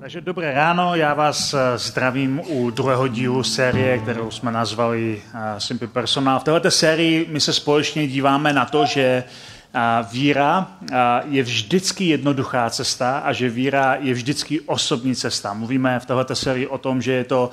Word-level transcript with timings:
Takže 0.00 0.20
dobré 0.20 0.54
ráno, 0.54 0.94
já 0.94 1.14
vás 1.14 1.54
eh, 1.54 1.78
zdravím 1.78 2.40
u 2.48 2.70
druhého 2.70 3.08
dílu 3.08 3.42
série, 3.42 3.98
kterou 3.98 4.30
jsme 4.30 4.52
nazvali 4.52 5.22
eh, 5.34 5.60
Simple 5.60 5.88
Personal. 5.88 6.40
V 6.40 6.44
této 6.44 6.70
sérii 6.70 7.26
my 7.30 7.40
se 7.40 7.52
společně 7.52 8.06
díváme 8.06 8.52
na 8.52 8.64
to, 8.64 8.86
že 8.86 9.24
víra 10.12 10.66
je 11.24 11.42
vždycky 11.42 12.04
jednoduchá 12.04 12.70
cesta 12.70 13.18
a 13.18 13.32
že 13.32 13.48
víra 13.48 13.96
je 14.00 14.14
vždycky 14.14 14.60
osobní 14.60 15.14
cesta. 15.14 15.54
Mluvíme 15.54 16.00
v 16.00 16.06
této 16.06 16.36
sérii 16.36 16.66
o 16.66 16.78
tom, 16.78 17.02
že 17.02 17.12
je 17.12 17.24
to, 17.24 17.50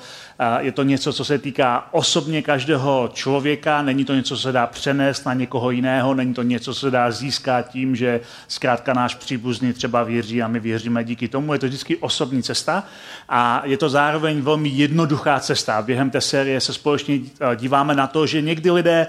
je 0.58 0.72
to 0.72 0.82
něco, 0.82 1.12
co 1.12 1.24
se 1.24 1.38
týká 1.38 1.88
osobně 1.90 2.42
každého 2.42 3.10
člověka, 3.12 3.82
není 3.82 4.04
to 4.04 4.14
něco, 4.14 4.36
co 4.36 4.42
se 4.42 4.52
dá 4.52 4.66
přenést 4.66 5.24
na 5.24 5.34
někoho 5.34 5.70
jiného, 5.70 6.14
není 6.14 6.34
to 6.34 6.42
něco, 6.42 6.74
co 6.74 6.80
se 6.80 6.90
dá 6.90 7.10
získat 7.10 7.68
tím, 7.68 7.96
že 7.96 8.20
zkrátka 8.48 8.92
náš 8.92 9.14
příbuzný 9.14 9.72
třeba 9.72 10.02
věří 10.02 10.42
a 10.42 10.48
my 10.48 10.60
věříme 10.60 11.04
díky 11.04 11.28
tomu. 11.28 11.52
Je 11.52 11.58
to 11.58 11.66
vždycky 11.66 11.96
osobní 11.96 12.42
cesta 12.42 12.84
a 13.28 13.62
je 13.64 13.76
to 13.76 13.88
zároveň 13.88 14.40
velmi 14.40 14.68
jednoduchá 14.68 15.40
cesta. 15.40 15.82
Během 15.82 16.10
té 16.10 16.20
série 16.20 16.60
se 16.60 16.72
společně 16.72 17.18
díváme 17.56 17.94
na 17.94 18.06
to, 18.06 18.26
že 18.26 18.42
někdy 18.42 18.70
lidé 18.70 19.06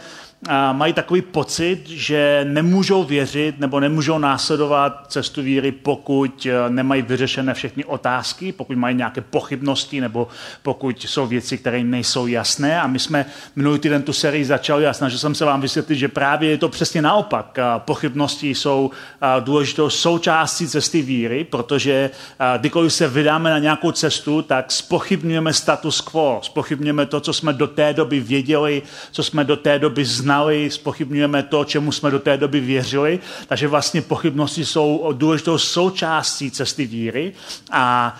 mají 0.71 0.93
takový 0.93 1.21
pocit, 1.21 1.81
že 1.85 2.41
nemůžou 2.49 3.03
věřit 3.03 3.59
nebo 3.59 3.79
nemůžou 3.79 4.17
následovat 4.17 5.05
cestu 5.07 5.41
víry, 5.41 5.71
pokud 5.71 6.45
eh, 6.49 6.69
nemají 6.69 7.01
vyřešené 7.01 7.53
všechny 7.53 7.85
otázky, 7.85 8.51
pokud 8.51 8.77
mají 8.77 8.95
nějaké 8.95 9.21
pochybnosti 9.21 10.01
nebo 10.01 10.27
pokud 10.61 11.03
jsou 11.03 11.27
věci, 11.27 11.57
které 11.57 11.83
nejsou 11.83 12.27
jasné. 12.27 12.81
A 12.81 12.87
my 12.87 12.99
jsme 12.99 13.25
minulý 13.55 13.79
týden 13.79 14.03
tu 14.03 14.13
sérii 14.13 14.45
začali 14.45 14.87
a 14.87 14.93
snažil 14.93 15.19
jsem 15.19 15.35
se 15.35 15.45
vám 15.45 15.61
vysvětlit, 15.61 15.95
že 15.95 16.07
právě 16.07 16.49
je 16.49 16.57
to 16.57 16.69
přesně 16.69 17.01
naopak. 17.01 17.57
Pochybnosti 17.77 18.55
jsou 18.55 18.91
důležitou 19.39 19.89
součástí 19.89 20.67
cesty 20.67 21.01
víry, 21.01 21.43
protože 21.43 22.09
kdykoliv 22.57 22.93
se 22.93 23.07
vydáme 23.07 23.49
na 23.49 23.59
nějakou 23.59 23.91
cestu, 23.91 24.41
tak 24.41 24.71
spochybňujeme 24.71 25.53
status 25.53 26.01
quo, 26.01 26.39
spochybňujeme 26.43 27.05
to, 27.05 27.19
co 27.19 27.33
jsme 27.33 27.53
do 27.53 27.67
té 27.67 27.93
doby 27.93 28.19
věděli, 28.19 28.81
co 29.11 29.23
jsme 29.23 29.43
do 29.43 29.57
té 29.57 29.79
doby 29.79 30.05
znali 30.05 30.26
znali, 30.27 30.69
spochybňujeme 30.71 31.43
to, 31.43 31.63
čemu 31.63 31.91
jsme 31.91 32.11
do 32.11 32.19
té 32.19 32.37
doby 32.37 32.59
věřili, 32.59 33.19
takže 33.47 33.67
vlastně 33.67 34.01
pochybnosti 34.01 34.65
jsou 34.65 35.13
důležitou 35.15 35.57
součástí 35.57 36.51
cesty 36.51 36.85
víry. 36.85 37.33
A 37.71 38.15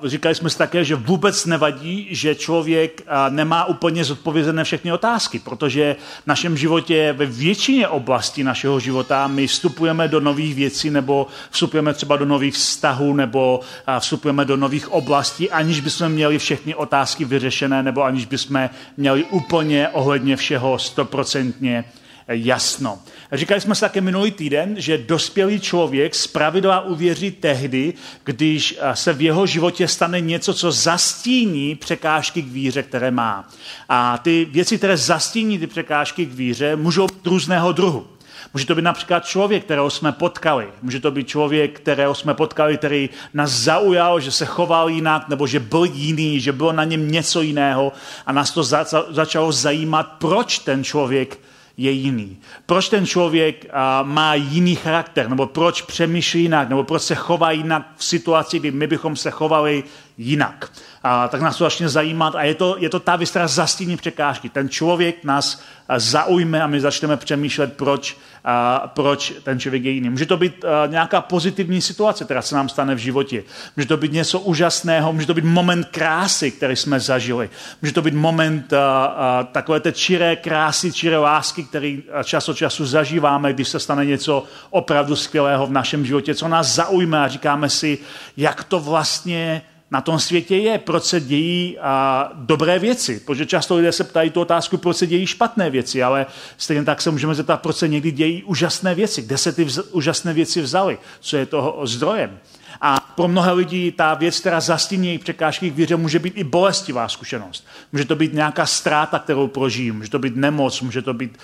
uh, 0.00 0.08
říkali 0.08 0.34
jsme 0.34 0.50
si 0.50 0.58
také, 0.58 0.84
že 0.84 0.94
vůbec 0.94 1.46
nevadí, 1.46 2.08
že 2.10 2.34
člověk 2.34 3.04
uh, 3.04 3.34
nemá 3.34 3.64
úplně 3.64 4.04
zodpovězené 4.04 4.64
všechny 4.64 4.92
otázky, 4.92 5.38
protože 5.38 5.96
v 6.24 6.26
našem 6.26 6.56
životě, 6.56 7.12
ve 7.12 7.26
většině 7.26 7.88
oblastí 7.88 8.42
našeho 8.44 8.80
života, 8.80 9.28
my 9.28 9.46
vstupujeme 9.46 10.08
do 10.08 10.20
nových 10.20 10.54
věcí 10.54 10.90
nebo 10.90 11.26
vstupujeme 11.50 11.94
třeba 11.94 12.16
do 12.16 12.24
nových 12.24 12.54
vztahů 12.54 13.12
nebo 13.12 13.60
uh, 13.60 14.00
vstupujeme 14.00 14.44
do 14.44 14.56
nových 14.56 14.92
oblastí, 14.92 15.50
aniž 15.50 15.80
bychom 15.80 16.08
měli 16.08 16.38
všechny 16.38 16.74
otázky 16.74 17.24
vyřešené 17.24 17.82
nebo 17.82 18.04
aniž 18.04 18.24
bychom 18.24 18.70
měli 18.96 19.24
úplně 19.24 19.88
ohledně 19.88 20.36
všeho 20.36 20.76
100% 20.76 21.41
stoprocentně 21.42 21.84
jasno. 22.28 22.98
Říkali 23.32 23.60
jsme 23.60 23.74
se 23.74 23.80
také 23.80 24.00
minulý 24.00 24.30
týden, 24.30 24.74
že 24.78 24.98
dospělý 24.98 25.60
člověk 25.60 26.14
zpravidla 26.14 26.80
uvěří 26.80 27.30
tehdy, 27.30 27.94
když 28.24 28.78
eh, 28.78 28.96
se 28.96 29.12
v 29.12 29.20
jeho 29.20 29.46
životě 29.46 29.88
stane 29.88 30.20
něco, 30.20 30.54
co 30.54 30.72
zastíní 30.72 31.74
překážky 31.74 32.42
k 32.42 32.46
víře, 32.46 32.82
které 32.82 33.10
má. 33.10 33.48
A 33.88 34.18
ty 34.18 34.44
věci, 34.44 34.78
které 34.78 34.96
zastíní 34.96 35.58
ty 35.58 35.66
překážky 35.66 36.26
k 36.26 36.32
víře, 36.32 36.76
můžou 36.76 37.06
být 37.06 37.26
různého 37.26 37.72
druhu. 37.72 38.06
Může 38.54 38.66
to 38.66 38.74
být 38.74 38.82
například 38.82 39.24
člověk, 39.24 39.64
kterého 39.64 39.90
jsme 39.90 40.12
potkali. 40.12 40.68
Může 40.82 41.00
to 41.00 41.10
být 41.10 41.28
člověk, 41.28 41.80
kterého 41.80 42.14
jsme 42.14 42.34
potkali, 42.34 42.76
který 42.76 43.10
nás 43.34 43.50
zaujal, 43.50 44.20
že 44.20 44.30
se 44.30 44.46
choval 44.46 44.88
jinak, 44.88 45.28
nebo 45.28 45.46
že 45.46 45.60
byl 45.60 45.84
jiný, 45.84 46.40
že 46.40 46.52
bylo 46.52 46.72
na 46.72 46.84
něm 46.84 47.10
něco 47.10 47.40
jiného 47.40 47.92
a 48.26 48.32
nás 48.32 48.50
to 48.50 48.62
za, 48.62 48.84
za, 48.84 49.04
začalo 49.10 49.52
zajímat, 49.52 50.12
proč 50.18 50.58
ten 50.58 50.84
člověk 50.84 51.38
je 51.76 51.90
jiný. 51.90 52.38
Proč 52.66 52.88
ten 52.88 53.06
člověk 53.06 53.66
a, 53.72 54.02
má 54.02 54.34
jiný 54.34 54.76
charakter, 54.76 55.28
nebo 55.28 55.46
proč 55.46 55.82
přemýšlí 55.82 56.42
jinak, 56.42 56.68
nebo 56.68 56.84
proč 56.84 57.02
se 57.02 57.14
chová 57.14 57.50
jinak 57.50 57.86
v 57.96 58.04
situaci, 58.04 58.58
kdy 58.58 58.70
my 58.70 58.86
bychom 58.86 59.16
se 59.16 59.30
chovali 59.30 59.84
jinak. 60.22 60.72
A, 61.02 61.28
tak 61.28 61.40
nás 61.40 61.56
to 61.56 61.64
začne 61.64 61.88
zajímat 61.88 62.34
a 62.34 62.42
je 62.42 62.54
to, 62.54 62.76
je 62.78 62.88
to 62.88 63.00
ta 63.00 63.18
která 63.30 63.46
zastíní 63.48 63.96
překážky. 63.96 64.48
Ten 64.48 64.68
člověk 64.68 65.24
nás 65.24 65.62
zaujme 65.96 66.62
a 66.62 66.66
my 66.66 66.80
začneme 66.80 67.16
přemýšlet, 67.16 67.76
proč, 67.76 68.16
a, 68.44 68.92
proč 68.94 69.32
ten 69.42 69.60
člověk 69.60 69.84
je 69.84 69.90
jiný. 69.90 70.10
Může 70.10 70.26
to 70.26 70.36
být 70.36 70.64
a, 70.64 70.86
nějaká 70.86 71.20
pozitivní 71.20 71.82
situace, 71.82 72.24
která 72.24 72.42
se 72.42 72.54
nám 72.54 72.68
stane 72.68 72.94
v 72.94 72.98
životě. 72.98 73.44
Může 73.76 73.88
to 73.88 73.96
být 73.96 74.12
něco 74.12 74.40
úžasného, 74.40 75.12
může 75.12 75.26
to 75.26 75.34
být 75.34 75.44
moment 75.44 75.88
krásy, 75.90 76.50
který 76.50 76.76
jsme 76.76 77.00
zažili. 77.00 77.50
Může 77.82 77.94
to 77.94 78.02
být 78.02 78.14
moment 78.14 78.72
a, 78.72 79.04
a, 79.04 79.42
takové 79.52 79.80
té 79.80 79.92
čiré 79.92 80.36
krásy, 80.36 80.92
čiré 80.92 81.18
lásky, 81.18 81.64
který 81.64 82.02
čas 82.24 82.48
od 82.48 82.56
času 82.56 82.86
zažíváme, 82.86 83.52
když 83.52 83.68
se 83.68 83.80
stane 83.80 84.06
něco 84.06 84.44
opravdu 84.70 85.16
skvělého 85.16 85.66
v 85.66 85.72
našem 85.72 86.06
životě, 86.06 86.34
co 86.34 86.48
nás 86.48 86.74
zaujme 86.74 87.20
a 87.20 87.28
říkáme 87.28 87.70
si, 87.70 87.98
jak 88.36 88.64
to 88.64 88.80
vlastně 88.80 89.62
na 89.92 90.00
tom 90.00 90.18
světě 90.18 90.56
je, 90.56 90.78
proč 90.78 91.04
se 91.04 91.20
dějí 91.20 91.78
a, 91.78 92.30
dobré 92.34 92.78
věci. 92.78 93.20
Protože 93.20 93.46
často 93.46 93.76
lidé 93.76 93.92
se 93.92 94.04
ptají 94.04 94.30
tu 94.30 94.40
otázku, 94.40 94.76
proč 94.76 94.96
se 94.96 95.06
dějí 95.06 95.26
špatné 95.26 95.70
věci, 95.70 96.02
ale 96.02 96.26
stejně 96.56 96.84
tak 96.84 97.02
se 97.02 97.10
můžeme 97.10 97.34
zeptat, 97.34 97.62
proč 97.62 97.76
se 97.76 97.88
někdy 97.88 98.10
dějí 98.10 98.42
úžasné 98.42 98.94
věci, 98.94 99.22
kde 99.22 99.38
se 99.38 99.52
ty 99.52 99.64
vz, 99.64 99.78
úžasné 99.78 100.32
věci 100.32 100.60
vzaly, 100.60 100.98
co 101.20 101.36
je 101.36 101.46
toho 101.46 101.86
zdrojem. 101.86 102.38
A 102.80 103.00
pro 103.00 103.28
mnohé 103.28 103.52
lidi 103.52 103.92
ta 103.92 104.14
věc, 104.14 104.40
která 104.40 104.60
zastíní 104.60 105.18
překážky 105.18 105.70
k 105.70 105.76
víře, 105.76 105.96
může 105.96 106.18
být 106.18 106.36
i 106.36 106.44
bolestivá 106.44 107.08
zkušenost. 107.08 107.66
Může 107.92 108.04
to 108.04 108.16
být 108.16 108.32
nějaká 108.32 108.66
ztráta, 108.66 109.18
kterou 109.18 109.48
prožijí, 109.48 109.92
může 109.92 110.10
to 110.10 110.18
být 110.18 110.36
nemoc, 110.36 110.80
může 110.80 111.02
to 111.02 111.14
být 111.14 111.38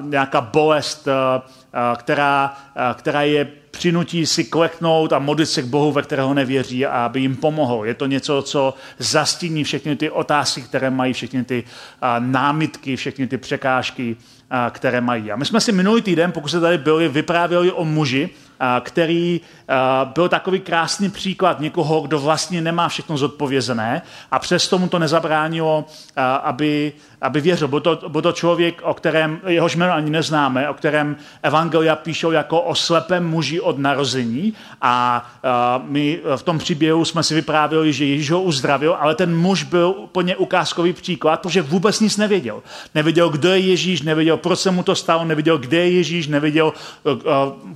uh, 0.00 0.10
nějaká 0.10 0.40
bolest, 0.40 1.06
uh, 1.06 1.42
která, 1.96 2.56
uh, 2.76 2.96
která 2.96 3.22
je 3.22 3.48
přinutí 3.70 4.26
si 4.26 4.44
kleknout 4.44 5.12
a 5.12 5.18
modlit 5.18 5.48
se 5.48 5.62
k 5.62 5.66
Bohu, 5.66 5.92
ve 5.92 6.02
kterého 6.02 6.34
nevěří, 6.34 6.86
a 6.86 7.04
aby 7.04 7.20
jim 7.20 7.36
pomohl. 7.36 7.86
Je 7.86 7.94
to 7.94 8.06
něco, 8.06 8.42
co 8.42 8.74
zastíní 8.98 9.64
všechny 9.64 9.96
ty 9.96 10.10
otázky, 10.10 10.62
které 10.62 10.90
mají, 10.90 11.12
všechny 11.12 11.44
ty 11.44 11.64
námitky, 12.18 12.96
všechny 12.96 13.26
ty 13.26 13.38
překážky, 13.38 14.16
které 14.70 15.00
mají. 15.00 15.32
A 15.32 15.36
my 15.36 15.44
jsme 15.44 15.60
si 15.60 15.72
minulý 15.72 16.02
týden, 16.02 16.32
pokud 16.32 16.48
se 16.48 16.60
tady 16.60 16.78
byli, 16.78 17.08
vyprávěli 17.08 17.72
o 17.72 17.84
muži, 17.84 18.30
který 18.80 19.40
byl 20.14 20.28
takový 20.28 20.60
krásný 20.60 21.10
příklad 21.10 21.60
někoho, 21.60 22.00
kdo 22.00 22.18
vlastně 22.18 22.60
nemá 22.60 22.88
všechno 22.88 23.16
zodpovězené 23.16 24.02
a 24.30 24.38
přesto 24.38 24.78
mu 24.78 24.88
to 24.88 24.98
nezabránilo, 24.98 25.84
aby, 26.42 26.92
aby 27.22 27.40
věřil. 27.40 27.68
Byl 27.68 27.80
to, 27.80 28.08
byl 28.08 28.22
to 28.22 28.32
člověk, 28.32 28.80
o 28.84 28.94
kterém, 28.94 29.40
jehož 29.46 29.76
jméno 29.76 29.92
ani 29.92 30.10
neznáme, 30.10 30.68
o 30.68 30.74
kterém 30.74 31.16
Evangelia 31.42 31.96
píšou 31.96 32.30
jako 32.30 32.60
o 32.60 32.74
slepém 32.74 33.28
muži 33.28 33.60
od 33.60 33.78
narození 33.78 34.54
a 34.82 35.26
my 35.84 36.20
v 36.36 36.42
tom 36.42 36.58
příběhu 36.58 37.04
jsme 37.04 37.22
si 37.22 37.34
vyprávěli, 37.34 37.92
že 37.92 38.04
Ježíš 38.04 38.30
ho 38.30 38.42
uzdravil, 38.42 38.96
ale 39.00 39.14
ten 39.14 39.36
muž 39.36 39.62
byl 39.62 39.94
úplně 39.96 40.36
ukázkový 40.36 40.92
příklad, 40.92 41.40
protože 41.40 41.62
vůbec 41.62 42.00
nic 42.00 42.16
nevěděl. 42.16 42.62
Nevěděl, 42.94 43.28
kdo 43.28 43.48
je 43.48 43.58
Ježíš, 43.58 44.02
nevěděl, 44.02 44.36
proč 44.36 44.58
se 44.58 44.70
mu 44.70 44.82
to 44.82 44.94
stalo, 44.94 45.24
nevěděl, 45.24 45.58
kde 45.58 45.76
je 45.76 45.90
Ježíš, 45.90 46.26
nevěděl, 46.26 46.72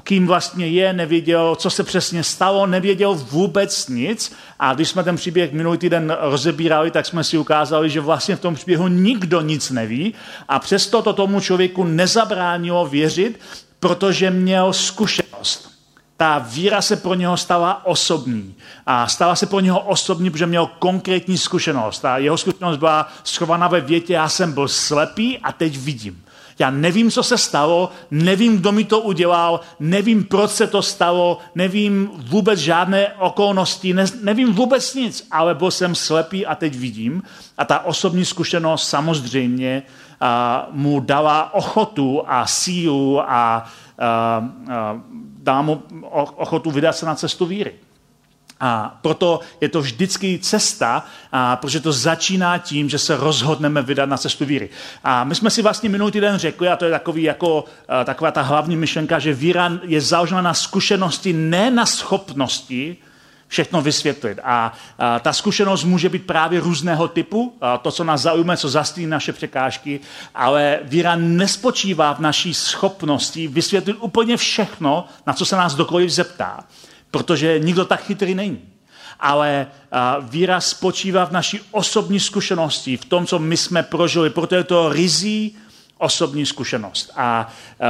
kým 0.02 0.26
vlastně 0.26 0.66
je, 0.66 0.92
nevěděl, 0.92 1.56
co 1.56 1.70
se 1.78 1.84
přesně 1.84 2.24
stalo, 2.24 2.66
nevěděl 2.66 3.14
vůbec 3.14 3.88
nic. 3.88 4.32
A 4.58 4.74
když 4.74 4.88
jsme 4.88 5.04
ten 5.04 5.16
příběh 5.16 5.52
minulý 5.52 5.78
týden 5.78 6.16
rozebírali, 6.20 6.90
tak 6.90 7.06
jsme 7.06 7.24
si 7.24 7.38
ukázali, 7.38 7.90
že 7.90 8.00
vlastně 8.00 8.36
v 8.36 8.40
tom 8.40 8.54
příběhu 8.54 8.88
nikdo 8.88 9.40
nic 9.40 9.70
neví 9.70 10.14
a 10.48 10.58
přesto 10.58 11.02
to 11.02 11.12
tomu 11.12 11.40
člověku 11.40 11.84
nezabránilo 11.84 12.86
věřit, 12.86 13.40
protože 13.80 14.30
měl 14.30 14.72
zkušenost. 14.72 15.70
Ta 16.16 16.38
víra 16.38 16.82
se 16.82 16.96
pro 16.96 17.14
něho 17.14 17.36
stala 17.36 17.86
osobní. 17.86 18.54
A 18.86 19.06
stala 19.06 19.36
se 19.36 19.46
pro 19.46 19.60
něho 19.60 19.80
osobní, 19.80 20.30
protože 20.30 20.46
měl 20.46 20.66
konkrétní 20.66 21.38
zkušenost. 21.38 22.04
A 22.04 22.18
jeho 22.18 22.38
zkušenost 22.38 22.76
byla 22.76 23.08
schovaná 23.24 23.68
ve 23.68 23.80
větě, 23.80 24.12
já 24.12 24.28
jsem 24.28 24.52
byl 24.52 24.68
slepý 24.68 25.38
a 25.38 25.52
teď 25.52 25.78
vidím. 25.78 26.22
Já 26.58 26.70
nevím, 26.70 27.10
co 27.10 27.22
se 27.22 27.38
stalo, 27.38 27.90
nevím, 28.10 28.58
kdo 28.58 28.72
mi 28.72 28.84
to 28.84 29.00
udělal, 29.00 29.60
nevím, 29.80 30.24
proč 30.24 30.50
se 30.50 30.66
to 30.66 30.82
stalo, 30.82 31.38
nevím 31.54 32.10
vůbec 32.14 32.58
žádné 32.58 33.14
okolnosti, 33.18 33.94
ne, 33.94 34.04
nevím 34.22 34.52
vůbec 34.52 34.94
nic, 34.94 35.26
ale 35.30 35.54
byl 35.54 35.70
jsem 35.70 35.94
slepý 35.94 36.46
a 36.46 36.54
teď 36.54 36.76
vidím. 36.76 37.22
A 37.58 37.64
ta 37.64 37.84
osobní 37.84 38.24
zkušenost 38.24 38.88
samozřejmě 38.88 39.82
a, 40.20 40.68
mu 40.70 41.00
dala 41.00 41.54
ochotu 41.54 42.22
a 42.26 42.46
sílu 42.46 43.20
a, 43.20 43.26
a, 43.26 43.64
a 43.98 45.00
dá 45.38 45.62
mu 45.62 45.82
ochotu 46.36 46.70
vydat 46.70 46.92
se 46.92 47.06
na 47.06 47.14
cestu 47.14 47.46
víry. 47.46 47.74
A 48.60 48.98
proto 49.02 49.40
je 49.60 49.68
to 49.68 49.80
vždycky 49.80 50.38
cesta, 50.42 51.06
a 51.32 51.56
protože 51.56 51.80
to 51.80 51.92
začíná 51.92 52.58
tím, 52.58 52.88
že 52.88 52.98
se 52.98 53.16
rozhodneme 53.16 53.82
vydat 53.82 54.08
na 54.08 54.16
cestu 54.16 54.44
víry. 54.44 54.68
A 55.04 55.24
my 55.24 55.34
jsme 55.34 55.50
si 55.50 55.62
vlastně 55.62 55.88
minulý 55.88 56.12
týden 56.12 56.38
řekli, 56.38 56.68
a 56.68 56.76
to 56.76 56.84
je 56.84 56.90
takový 56.90 57.22
jako, 57.22 57.64
taková 58.04 58.30
ta 58.30 58.42
hlavní 58.42 58.76
myšlenka, 58.76 59.18
že 59.18 59.34
víra 59.34 59.70
je 59.82 60.00
založena 60.00 60.42
na 60.42 60.54
zkušenosti, 60.54 61.32
ne 61.32 61.70
na 61.70 61.86
schopnosti 61.86 62.96
všechno 63.48 63.82
vysvětlit. 63.82 64.38
A, 64.44 64.72
a 64.98 65.18
ta 65.18 65.32
zkušenost 65.32 65.84
může 65.84 66.08
být 66.08 66.26
právě 66.26 66.60
různého 66.60 67.08
typu, 67.08 67.56
a 67.60 67.78
to, 67.78 67.92
co 67.92 68.04
nás 68.04 68.20
zaujme, 68.20 68.56
co 68.56 68.68
zastýní 68.68 69.06
naše 69.06 69.32
překážky, 69.32 70.00
ale 70.34 70.78
víra 70.82 71.16
nespočívá 71.16 72.12
v 72.14 72.20
naší 72.20 72.54
schopnosti 72.54 73.48
vysvětlit 73.48 73.96
úplně 74.00 74.36
všechno, 74.36 75.04
na 75.26 75.32
co 75.32 75.44
se 75.44 75.56
nás 75.56 75.74
dokoliv 75.74 76.10
zeptá, 76.10 76.64
protože 77.10 77.58
nikdo 77.58 77.84
tak 77.84 78.02
chytrý 78.02 78.34
není. 78.34 78.60
Ale 79.20 79.66
a, 79.92 80.18
víra 80.18 80.60
spočívá 80.60 81.24
v 81.24 81.32
naší 81.32 81.60
osobní 81.70 82.20
zkušenosti, 82.20 82.96
v 82.96 83.04
tom, 83.04 83.26
co 83.26 83.38
my 83.38 83.56
jsme 83.56 83.82
prožili, 83.82 84.30
proto 84.30 84.54
je 84.54 84.64
to 84.64 84.92
rizí 84.92 85.56
osobní 85.98 86.46
zkušenost. 86.46 87.10
A 87.16 87.48
uh, 87.80 87.86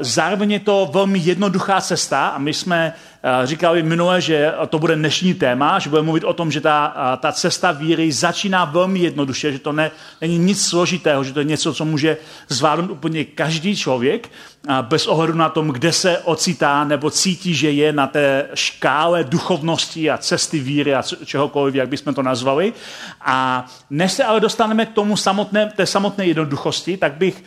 zároveň 0.00 0.50
je 0.50 0.60
to 0.60 0.90
velmi 0.92 1.18
jednoduchá 1.18 1.80
cesta 1.80 2.28
a 2.28 2.38
my 2.38 2.54
jsme 2.54 2.92
uh, 3.24 3.46
říkali 3.46 3.82
minule, 3.82 4.20
že 4.20 4.52
to 4.68 4.78
bude 4.78 4.96
dnešní 4.96 5.34
téma, 5.34 5.78
že 5.78 5.90
budeme 5.90 6.04
mluvit 6.04 6.24
o 6.24 6.32
tom, 6.32 6.52
že 6.52 6.60
ta, 6.60 6.94
uh, 6.96 7.20
ta 7.20 7.32
cesta 7.32 7.72
víry 7.72 8.12
začíná 8.12 8.64
velmi 8.64 8.98
jednoduše, 8.98 9.52
že 9.52 9.58
to 9.58 9.72
ne, 9.72 9.90
není 10.20 10.38
nic 10.38 10.66
složitého, 10.66 11.24
že 11.24 11.32
to 11.32 11.38
je 11.38 11.44
něco, 11.44 11.74
co 11.74 11.84
může 11.84 12.16
zvládnout 12.48 12.90
úplně 12.90 13.24
každý 13.24 13.76
člověk, 13.76 14.30
uh, 14.68 14.78
bez 14.80 15.06
ohledu 15.06 15.34
na 15.34 15.48
tom, 15.48 15.68
kde 15.68 15.92
se 15.92 16.18
ocitá 16.18 16.84
nebo 16.84 17.10
cítí, 17.10 17.54
že 17.54 17.70
je 17.70 17.92
na 17.92 18.06
té 18.06 18.48
škále 18.54 19.24
duchovnosti 19.24 20.10
a 20.10 20.18
cesty 20.18 20.58
víry 20.58 20.94
a 20.94 21.02
čehokoliv, 21.24 21.74
jak 21.74 21.88
bychom 21.88 22.14
to 22.14 22.22
nazvali. 22.22 22.72
A 23.20 23.66
než 23.90 24.12
se 24.12 24.24
ale 24.24 24.40
dostaneme 24.40 24.86
k 24.86 24.92
tomu 24.92 25.16
samotné, 25.16 25.72
té 25.76 25.86
samotné 25.86 26.26
jednoduchosti, 26.26 26.96
tak 26.96 27.12
bych 27.12 27.44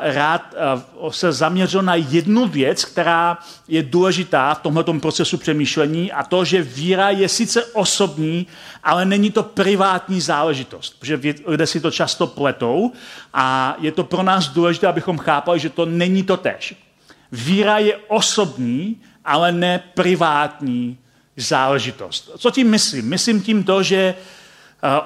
rád 0.00 0.54
se 1.10 1.32
zaměřil 1.32 1.82
na 1.82 1.94
jednu 1.94 2.46
věc, 2.46 2.84
která 2.84 3.38
je 3.68 3.82
důležitá 3.82 4.54
v 4.54 4.60
tomto 4.60 4.94
procesu 4.94 5.38
přemýšlení 5.38 6.12
a 6.12 6.22
to, 6.22 6.44
že 6.44 6.62
víra 6.62 7.10
je 7.10 7.28
sice 7.28 7.64
osobní, 7.64 8.46
ale 8.84 9.04
není 9.04 9.30
to 9.30 9.42
privátní 9.42 10.20
záležitost, 10.20 10.96
protože 11.00 11.20
lidé 11.46 11.66
si 11.66 11.80
to 11.80 11.90
často 11.90 12.26
pletou 12.26 12.92
a 13.34 13.76
je 13.80 13.92
to 13.92 14.04
pro 14.04 14.22
nás 14.22 14.48
důležité, 14.48 14.86
abychom 14.86 15.18
chápali, 15.18 15.60
že 15.60 15.70
to 15.70 15.86
není 15.86 16.22
to 16.22 16.36
tež. 16.36 16.74
Víra 17.32 17.78
je 17.78 17.96
osobní, 17.96 19.00
ale 19.24 19.52
ne 19.52 19.82
privátní 19.94 20.98
záležitost. 21.36 22.30
Co 22.38 22.50
tím 22.50 22.70
myslím? 22.70 23.08
Myslím 23.08 23.42
tím 23.42 23.64
to, 23.64 23.82
že 23.82 24.14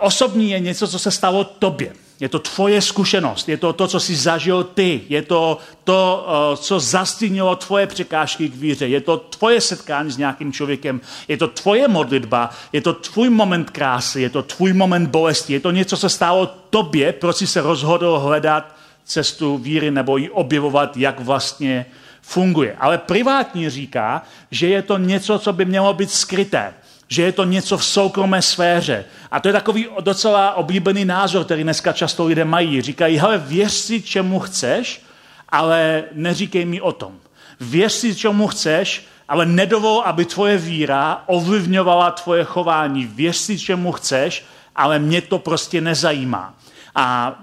osobní 0.00 0.50
je 0.50 0.60
něco, 0.60 0.88
co 0.88 0.98
se 0.98 1.10
stalo 1.10 1.44
tobě. 1.44 1.92
Je 2.20 2.28
to 2.28 2.38
tvoje 2.38 2.80
zkušenost, 2.80 3.48
je 3.48 3.56
to 3.56 3.72
to, 3.72 3.88
co 3.88 4.00
jsi 4.00 4.16
zažil 4.16 4.64
ty, 4.64 5.00
je 5.08 5.22
to 5.22 5.58
to, 5.84 6.26
eh, 6.28 6.56
co 6.56 6.80
zastínilo 6.80 7.56
tvoje 7.56 7.86
překážky 7.86 8.48
k 8.48 8.54
víře, 8.54 8.88
je 8.88 9.00
to 9.00 9.16
tvoje 9.16 9.60
setkání 9.60 10.10
s 10.10 10.16
nějakým 10.16 10.52
člověkem, 10.52 11.00
je 11.28 11.36
to 11.36 11.48
tvoje 11.48 11.88
modlitba, 11.88 12.50
je 12.72 12.80
to 12.80 12.92
tvůj 12.92 13.30
moment 13.30 13.70
krásy, 13.70 14.20
je 14.20 14.30
to 14.30 14.42
tvůj 14.42 14.72
moment 14.72 15.06
bolesti, 15.06 15.52
je 15.52 15.60
to 15.60 15.70
něco, 15.70 15.96
co 15.96 16.08
stálo 16.08 16.46
tobě, 16.70 17.12
proč 17.12 17.36
jsi 17.36 17.46
se 17.46 17.60
rozhodl 17.60 18.18
hledat 18.18 18.76
cestu 19.04 19.58
víry 19.58 19.90
nebo 19.90 20.16
ji 20.16 20.30
objevovat, 20.30 20.96
jak 20.96 21.20
vlastně 21.20 21.86
funguje. 22.22 22.76
Ale 22.80 22.98
privátní 22.98 23.70
říká, 23.70 24.22
že 24.50 24.68
je 24.68 24.82
to 24.82 24.98
něco, 24.98 25.38
co 25.38 25.52
by 25.52 25.64
mělo 25.64 25.94
být 25.94 26.10
skryté 26.10 26.74
že 27.08 27.22
je 27.22 27.32
to 27.32 27.44
něco 27.44 27.78
v 27.78 27.84
soukromé 27.84 28.42
sféře. 28.42 29.04
A 29.30 29.40
to 29.40 29.48
je 29.48 29.52
takový 29.52 29.86
docela 30.00 30.54
oblíbený 30.54 31.04
názor, 31.04 31.44
který 31.44 31.62
dneska 31.62 31.92
často 31.92 32.26
lidé 32.26 32.44
mají. 32.44 32.82
Říkají, 32.82 33.18
hele, 33.18 33.38
věř 33.38 33.72
si, 33.72 34.02
čemu 34.02 34.40
chceš, 34.40 35.02
ale 35.48 36.04
neříkej 36.12 36.64
mi 36.64 36.80
o 36.80 36.92
tom. 36.92 37.12
Věř 37.60 37.92
si, 37.92 38.14
čemu 38.14 38.46
chceš, 38.46 39.06
ale 39.28 39.46
nedovol, 39.46 40.02
aby 40.04 40.24
tvoje 40.24 40.58
víra 40.58 41.22
ovlivňovala 41.26 42.10
tvoje 42.10 42.44
chování. 42.44 43.06
Věř 43.06 43.36
si, 43.36 43.58
čemu 43.58 43.92
chceš, 43.92 44.44
ale 44.76 44.98
mě 44.98 45.20
to 45.20 45.38
prostě 45.38 45.80
nezajímá. 45.80 46.54
A 46.98 47.38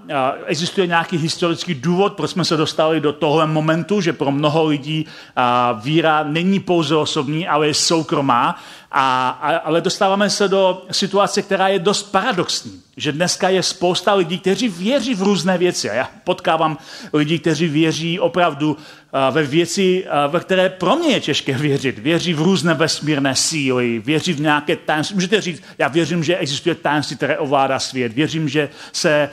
existuje 0.46 0.86
nějaký 0.86 1.18
historický 1.18 1.74
důvod, 1.74 2.12
proč 2.12 2.30
jsme 2.30 2.44
se 2.44 2.56
dostali 2.56 3.00
do 3.00 3.12
tohle 3.12 3.46
momentu, 3.46 4.00
že 4.00 4.12
pro 4.12 4.30
mnoho 4.30 4.64
lidí 4.64 5.06
víra 5.82 6.22
není 6.22 6.60
pouze 6.60 6.96
osobní, 6.96 7.48
ale 7.48 7.66
je 7.66 7.74
soukromá. 7.74 8.58
A, 8.96 9.28
ale 9.64 9.80
dostáváme 9.80 10.30
se 10.30 10.48
do 10.48 10.82
situace, 10.90 11.42
která 11.42 11.68
je 11.68 11.78
dost 11.78 12.02
paradoxní. 12.02 12.80
Že 12.96 13.12
dneska 13.12 13.48
je 13.48 13.62
spousta 13.62 14.14
lidí, 14.14 14.38
kteří 14.38 14.68
věří 14.68 15.14
v 15.14 15.22
různé 15.22 15.58
věci. 15.58 15.90
A 15.90 15.94
já 15.94 16.08
potkávám 16.24 16.78
lidi, 17.12 17.38
kteří 17.38 17.68
věří 17.68 18.20
opravdu 18.20 18.76
ve 19.30 19.42
věci, 19.42 20.06
ve 20.28 20.40
které 20.40 20.68
pro 20.68 20.96
mě 20.96 21.08
je 21.08 21.20
těžké 21.20 21.52
věřit. 21.52 21.98
Věří 21.98 22.34
v 22.34 22.42
různé 22.42 22.74
vesmírné 22.74 23.34
síly, 23.34 23.98
věří 23.98 24.32
v 24.32 24.40
nějaké 24.40 24.76
tajemství. 24.76 25.14
Můžete 25.14 25.40
říct, 25.40 25.62
já 25.78 25.88
věřím, 25.88 26.24
že 26.24 26.36
existuje 26.36 26.74
tajemství, 26.74 27.16
které 27.16 27.38
ovládá 27.38 27.78
svět. 27.78 28.12
Věřím, 28.12 28.48
že, 28.48 28.68
se, 28.92 29.30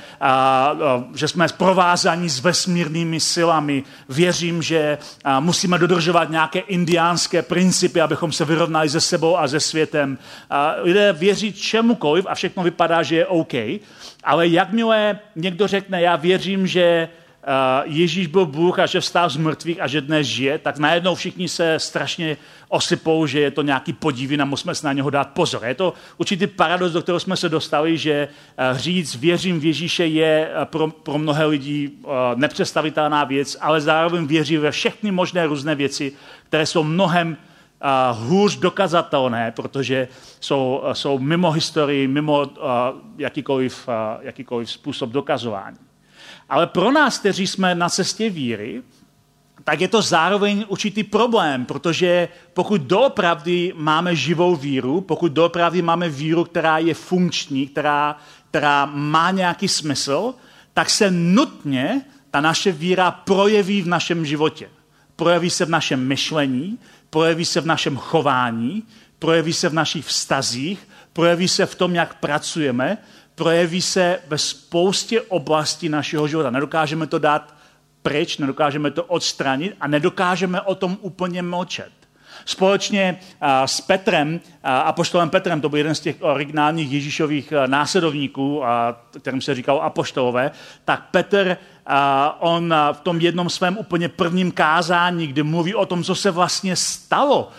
že 1.15 1.27
jsme 1.27 1.47
provázaní 1.57 2.29
s 2.29 2.39
vesmírnými 2.39 3.19
silami. 3.19 3.83
Věřím, 4.09 4.61
že 4.61 4.97
musíme 5.39 5.77
dodržovat 5.77 6.29
nějaké 6.29 6.59
indiánské 6.59 7.41
principy, 7.41 8.01
abychom 8.01 8.31
se 8.31 8.45
vyrovnali 8.45 8.89
se 8.89 9.01
sebou 9.01 9.37
a 9.37 9.47
se 9.51 9.59
světem. 9.59 10.17
Lidé 10.81 11.13
věří 11.13 11.53
čemukoliv 11.53 12.25
a 12.29 12.35
všechno 12.35 12.63
vypadá, 12.63 13.03
že 13.03 13.15
je 13.15 13.25
OK. 13.25 13.53
Ale 14.23 14.47
jakmile 14.47 15.19
někdo 15.35 15.67
řekne, 15.67 16.01
já 16.01 16.15
věřím, 16.15 16.67
že 16.67 17.09
Ježíš 17.83 18.27
byl 18.27 18.45
Bůh 18.45 18.79
a 18.79 18.85
že 18.85 18.99
vstál 18.99 19.29
z 19.29 19.37
mrtvých 19.37 19.81
a 19.81 19.87
že 19.87 20.01
dnes 20.01 20.27
žije, 20.27 20.57
tak 20.57 20.77
najednou 20.77 21.15
všichni 21.15 21.49
se 21.49 21.79
strašně 21.79 22.37
osypou, 22.69 23.25
že 23.25 23.39
je 23.39 23.51
to 23.51 23.61
nějaký 23.61 23.93
podivin 23.93 24.41
a 24.41 24.45
musíme 24.45 24.75
se 24.75 24.87
na 24.87 24.93
něho 24.93 25.09
dát 25.09 25.29
pozor. 25.29 25.61
Je 25.65 25.75
to 25.75 25.93
určitý 26.17 26.47
paradox, 26.47 26.93
do 26.93 27.01
kterého 27.01 27.19
jsme 27.19 27.37
se 27.37 27.49
dostali, 27.49 27.97
že 27.97 28.27
říct 28.73 29.15
věřím 29.15 29.59
v 29.59 29.65
Ježíše 29.65 30.05
je 30.05 30.49
pro, 30.63 30.87
pro 30.87 31.17
mnohé 31.17 31.45
lidi 31.45 31.91
nepředstavitelná 32.35 33.23
věc, 33.23 33.57
ale 33.61 33.81
zároveň 33.81 34.27
věří 34.27 34.57
ve 34.57 34.71
všechny 34.71 35.11
možné 35.11 35.45
různé 35.45 35.75
věci, 35.75 36.13
které 36.47 36.65
jsou 36.65 36.83
mnohem 36.83 37.37
hůř 38.11 38.55
dokazatelné, 38.55 39.51
protože 39.55 40.07
jsou, 40.39 40.83
jsou 40.93 41.19
mimo 41.19 41.51
historii, 41.51 42.07
mimo 42.07 42.45
jakýkoliv, 43.17 43.89
jakýkoliv 44.21 44.71
způsob 44.71 45.09
dokazování. 45.09 45.77
Ale 46.49 46.67
pro 46.67 46.91
nás, 46.91 47.19
kteří 47.19 47.47
jsme 47.47 47.75
na 47.75 47.89
cestě 47.89 48.29
víry, 48.29 48.81
tak 49.63 49.81
je 49.81 49.87
to 49.87 50.01
zároveň 50.01 50.65
určitý 50.67 51.03
problém, 51.03 51.65
protože 51.65 52.27
pokud 52.53 52.81
doopravdy 52.81 53.73
máme 53.75 54.15
živou 54.15 54.55
víru, 54.55 55.01
pokud 55.01 55.31
doopravdy 55.31 55.81
máme 55.81 56.09
víru, 56.09 56.43
která 56.43 56.77
je 56.77 56.93
funkční, 56.93 57.67
která, 57.67 58.17
která 58.49 58.85
má 58.85 59.31
nějaký 59.31 59.67
smysl, 59.67 60.33
tak 60.73 60.89
se 60.89 61.11
nutně 61.11 62.01
ta 62.31 62.41
naše 62.41 62.71
víra 62.71 63.11
projeví 63.11 63.81
v 63.81 63.87
našem 63.87 64.25
životě. 64.25 64.69
Projeví 65.21 65.49
se 65.49 65.65
v 65.65 65.69
našem 65.69 66.07
myšlení, 66.07 66.79
projeví 67.09 67.45
se 67.45 67.61
v 67.61 67.65
našem 67.65 67.97
chování, 67.97 68.83
projeví 69.19 69.53
se 69.53 69.69
v 69.69 69.73
našich 69.73 70.05
vztazích, 70.05 70.87
projeví 71.13 71.47
se 71.47 71.65
v 71.65 71.75
tom, 71.75 71.95
jak 71.95 72.13
pracujeme, 72.13 72.97
projeví 73.35 73.81
se 73.81 74.19
ve 74.27 74.37
spoustě 74.37 75.21
oblastí 75.21 75.89
našeho 75.89 76.27
života. 76.27 76.49
Nedokážeme 76.49 77.07
to 77.07 77.19
dát 77.19 77.55
pryč, 78.01 78.37
nedokážeme 78.37 78.91
to 78.91 79.03
odstranit 79.03 79.75
a 79.81 79.87
nedokážeme 79.87 80.61
o 80.61 80.75
tom 80.75 80.97
úplně 81.01 81.41
mlčet. 81.41 81.91
Společně 82.45 83.19
s 83.65 83.81
Petrem, 83.81 84.39
apoštolem 84.63 85.29
Petrem, 85.29 85.61
to 85.61 85.69
byl 85.69 85.77
jeden 85.77 85.95
z 85.95 85.99
těch 85.99 86.15
originálních 86.19 86.91
Ježíšových 86.91 87.53
následovníků, 87.65 88.61
kterým 89.19 89.41
se 89.41 89.55
říkalo 89.55 89.83
apoštolové, 89.83 90.51
tak 90.85 91.05
Petr 91.11 91.57
on 92.39 92.75
v 92.93 92.99
tom 92.99 93.21
jednom 93.21 93.49
svém 93.49 93.77
úplně 93.77 94.09
prvním 94.09 94.51
kázání, 94.51 95.27
kdy 95.27 95.43
mluví 95.43 95.75
o 95.75 95.85
tom, 95.85 96.03
co 96.03 96.15
se 96.15 96.31
vlastně 96.31 96.75
stalo 96.75 97.49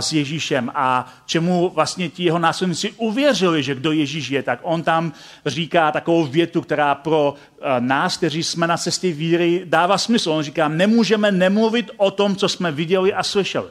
s 0.00 0.12
Ježíšem 0.12 0.72
a 0.74 1.12
čemu 1.26 1.68
vlastně 1.74 2.08
ti 2.08 2.24
jeho 2.24 2.38
následníci 2.38 2.92
uvěřili, 2.96 3.62
že 3.62 3.74
kdo 3.74 3.92
Ježíš 3.92 4.30
je, 4.30 4.42
tak 4.42 4.58
on 4.62 4.82
tam 4.82 5.12
říká 5.46 5.92
takovou 5.92 6.24
větu, 6.24 6.60
která 6.60 6.94
pro 6.94 7.34
nás, 7.78 8.16
kteří 8.16 8.42
jsme 8.42 8.66
na 8.66 8.76
cestě 8.76 9.12
víry, 9.12 9.62
dává 9.64 9.98
smysl. 9.98 10.30
On 10.30 10.42
říká, 10.42 10.68
nemůžeme 10.68 11.32
nemluvit 11.32 11.90
o 11.96 12.10
tom, 12.10 12.36
co 12.36 12.48
jsme 12.48 12.72
viděli 12.72 13.14
a 13.14 13.22
slyšeli. 13.22 13.68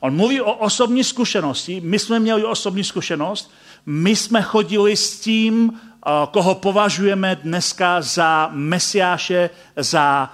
On 0.00 0.16
mluví 0.16 0.40
o 0.40 0.54
osobní 0.54 1.04
zkušenosti, 1.04 1.80
my 1.84 1.98
jsme 1.98 2.20
měli 2.20 2.44
osobní 2.44 2.84
zkušenost, 2.84 3.52
my 3.86 4.16
jsme 4.16 4.42
chodili 4.42 4.96
s 4.96 5.20
tím, 5.20 5.80
koho 6.30 6.54
považujeme 6.54 7.36
dneska 7.36 8.02
za 8.02 8.48
mesiáše, 8.52 9.50
za, 9.76 10.30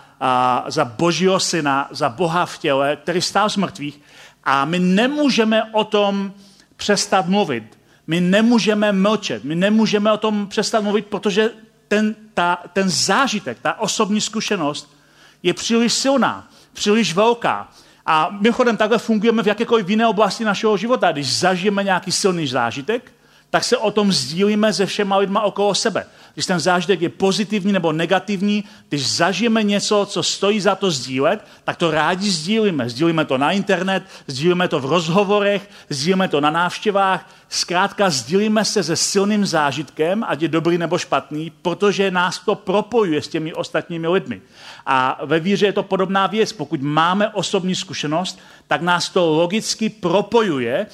za 0.69 0.85
božího 0.85 1.41
syna, 1.41 1.89
za 1.91 2.09
Boha 2.09 2.47
v 2.47 2.59
těle, 2.59 2.97
který 2.97 3.23
stál 3.23 3.51
z 3.51 3.57
mrtvých 3.57 4.01
a 4.45 4.65
my 4.65 4.79
nemůžeme 4.79 5.63
o 5.73 5.85
tom 5.85 6.33
přestat 6.77 7.27
mluvit. 7.27 7.79
My 8.07 8.21
nemůžeme 8.21 8.93
mlčet, 8.93 9.45
my 9.45 9.55
nemůžeme 9.55 10.13
o 10.13 10.17
tom 10.17 10.47
přestat 10.47 10.83
mluvit, 10.83 11.07
protože 11.07 11.51
ten, 11.89 12.15
ta, 12.35 12.63
ten 12.73 12.89
zážitek, 12.89 13.59
ta 13.63 13.81
osobní 13.81 14.21
zkušenost 14.21 14.97
je 15.43 15.55
příliš 15.55 15.93
silná, 15.93 16.49
příliš 16.73 17.15
velká. 17.15 17.69
A 18.07 18.37
mimochodem 18.41 18.77
takhle 18.77 18.99
fungujeme 18.99 19.43
v 19.43 19.47
jakékoliv 19.47 19.89
jiné 19.89 20.07
oblasti 20.07 20.45
našeho 20.45 20.77
života. 20.77 21.13
Když 21.13 21.37
zažijeme 21.37 21.85
nějaký 21.85 22.13
silný 22.13 22.47
zážitek, 22.47 23.13
tak 23.51 23.65
se 23.65 23.77
o 23.77 23.91
tom 23.91 24.13
sdílíme 24.13 24.73
se 24.73 24.87
všema 24.87 25.17
lidma 25.17 25.41
okolo 25.41 25.75
sebe. 25.75 26.07
Když 26.35 26.47
ten 26.47 26.61
zážitek 26.61 27.01
je 27.01 27.09
pozitivní 27.09 27.73
nebo 27.73 27.93
negativní, 27.93 28.65
když 28.89 29.11
zažijeme 29.11 29.63
něco, 29.63 30.07
co 30.11 30.23
stojí 30.23 30.61
za 30.61 30.75
to 30.75 30.91
sdílet, 30.91 31.45
tak 31.65 31.77
to 31.77 31.91
rádi 31.91 32.31
sdílíme. 32.31 32.89
Sdílíme 32.89 33.25
to 33.25 33.39
na 33.39 33.53
internet, 33.53 34.03
sdílíme 34.27 34.69
to 34.69 34.81
v 34.81 34.85
rozhovorech, 34.85 35.71
sdílíme 35.89 36.29
to 36.29 36.41
na 36.41 36.51
návštěvách. 36.51 37.31
Zkrátka 37.51 38.11
sdílíme 38.11 38.65
se 38.65 38.83
se 38.83 38.97
silným 38.97 39.47
zážitkem, 39.47 40.25
ať 40.29 40.43
je 40.43 40.49
dobrý 40.49 40.79
nebo 40.79 40.99
špatný, 40.99 41.53
protože 41.63 42.11
nás 42.11 42.39
to 42.39 42.55
propojuje 42.55 43.23
s 43.23 43.29
těmi 43.29 43.55
ostatními 43.55 44.09
lidmi. 44.09 44.41
A 44.87 45.21
ve 45.25 45.41
víře 45.41 45.67
je 45.67 45.73
to 45.73 45.83
podobná 45.83 46.27
věc. 46.27 46.53
Pokud 46.53 46.83
máme 46.83 47.29
osobní 47.29 47.75
zkušenost, 47.75 48.39
tak 48.67 48.83
nás 48.83 49.09
to 49.09 49.31
logicky 49.31 49.89
propojuje 49.89 50.87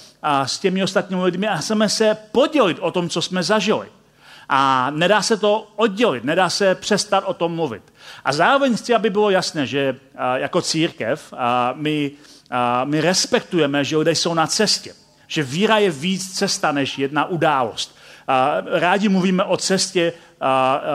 s 0.45 0.59
těmi 0.59 0.83
ostatními 0.83 1.23
lidmi 1.23 1.49
a 1.49 1.57
chceme 1.57 1.89
se 1.89 2.17
podělit 2.33 2.79
o 2.81 2.91
tom, 2.91 3.09
co 3.09 3.23
jsme 3.23 3.43
zažili. 3.43 3.87
A 4.49 4.91
nedá 4.91 5.23
se 5.23 5.37
to 5.37 5.73
oddělit, 5.77 6.25
nedá 6.25 6.51
se 6.51 6.75
přestat 6.75 7.25
o 7.27 7.35
tom 7.35 7.55
mluvit. 7.55 7.83
A 8.25 8.33
zároveň 8.33 8.77
chci, 8.77 8.95
aby 8.95 9.11
bylo 9.11 9.31
jasné, 9.31 9.67
že 9.67 9.97
jako 10.35 10.63
církev 10.63 11.35
my, 11.75 12.11
my 12.85 13.01
respektujeme, 13.01 13.85
že 13.85 13.97
lidé 13.97 14.15
jsou 14.15 14.35
na 14.35 14.47
cestě. 14.47 14.95
Že 15.35 15.43
víra 15.43 15.79
je 15.79 15.91
víc 15.91 16.39
cesta 16.39 16.73
než 16.73 16.99
jedna 16.99 17.25
událost. 17.25 17.99
Rádi 18.79 19.09
mluvíme 19.09 19.45
o 19.45 19.57
cestě 19.57 20.13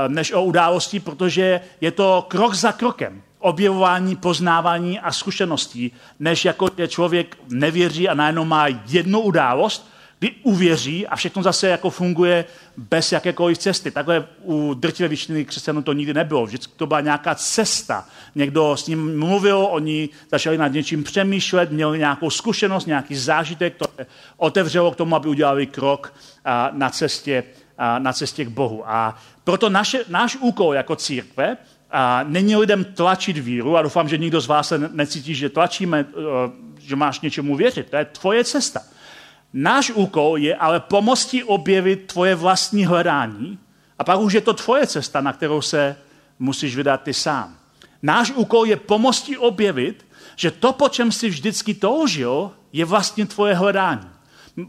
než 0.08 0.31
o 0.31 0.43
události, 0.43 1.00
protože 1.00 1.62
je 1.81 1.91
to 1.91 2.25
krok 2.27 2.53
za 2.53 2.72
krokem 2.72 3.22
objevování, 3.39 4.15
poznávání 4.15 5.00
a 5.00 5.12
zkušeností, 5.12 5.91
než 6.19 6.46
jako 6.46 6.69
je 6.77 6.88
člověk 6.88 7.38
nevěří 7.50 8.10
a 8.10 8.13
najednou 8.13 8.46
má 8.46 8.67
jednu 8.88 9.19
událost, 9.19 9.91
kdy 10.19 10.31
uvěří 10.43 11.07
a 11.07 11.15
všechno 11.15 11.43
zase 11.43 11.67
jako 11.67 11.89
funguje 11.89 12.45
bez 12.77 13.11
jakékoliv 13.11 13.57
cesty. 13.57 13.91
Takhle 13.91 14.27
u 14.43 14.73
drtivé 14.73 15.09
většiny 15.09 15.45
křesťanů 15.45 15.81
to 15.81 15.93
nikdy 15.93 16.13
nebylo. 16.13 16.45
Vždycky 16.45 16.73
to 16.75 16.88
byla 16.88 17.01
nějaká 17.01 17.35
cesta. 17.35 18.07
Někdo 18.35 18.77
s 18.77 18.88
ním 18.88 19.19
mluvil, 19.19 19.67
oni 19.71 20.09
začali 20.31 20.57
nad 20.57 20.67
něčím 20.67 21.03
přemýšlet, 21.03 21.71
měli 21.71 21.99
nějakou 21.99 22.29
zkušenost, 22.29 22.85
nějaký 22.85 23.15
zážitek, 23.15 23.75
to 23.75 23.85
otevřelo 24.38 24.91
k 24.91 24.95
tomu, 24.95 25.15
aby 25.15 25.29
udělali 25.29 25.65
krok 25.65 26.13
na 26.71 26.89
cestě, 26.89 27.43
na 27.99 28.13
cestě 28.13 28.45
k 28.45 28.49
Bohu. 28.49 28.89
A 28.89 29.17
proto 29.43 29.69
naše, 29.69 29.99
náš 30.09 30.35
úkol 30.35 30.73
jako 30.73 30.95
církve 30.95 31.57
a 31.91 32.23
není 32.23 32.55
lidem 32.55 32.83
tlačit 32.83 33.38
víru 33.38 33.77
a 33.77 33.81
doufám, 33.81 34.09
že 34.09 34.17
nikdo 34.17 34.41
z 34.41 34.47
vás 34.47 34.67
se 34.67 34.77
necítí, 34.77 35.35
že 35.35 35.49
tlačíme, 35.49 36.05
eh, 36.09 36.51
že 36.79 36.95
máš 36.95 37.21
něčemu 37.21 37.55
věřit. 37.55 37.89
To 37.89 37.95
je 37.95 38.05
tvoje 38.05 38.43
cesta. 38.43 38.81
Náš 39.53 39.91
úkol 39.91 40.38
je 40.38 40.56
ale 40.56 40.79
pomoci 40.79 41.44
objevit 41.44 42.08
tvoje 42.08 42.36
vlastní 42.36 42.86
hledání 42.86 43.60
a 44.00 44.03
pak 44.03 44.20
už 44.20 44.34
je 44.34 44.41
to 44.41 44.53
tvoje 44.53 44.88
cesta, 44.88 45.22
na 45.22 45.34
kterou 45.34 45.62
se 45.62 45.96
musíš 46.39 46.75
vydat 46.75 47.01
ty 47.03 47.13
sám. 47.13 47.58
Náš 48.01 48.32
úkol 48.32 48.65
je 48.65 48.75
pomoci 48.75 49.38
objevit, 49.38 50.06
že 50.36 50.51
to, 50.51 50.74
po 50.74 50.89
čem 50.89 51.12
jsi 51.12 51.29
vždycky 51.29 51.74
toužil, 51.74 52.51
je 52.74 52.86
vlastně 52.86 53.25
tvoje 53.25 53.53
hledání. 53.53 54.10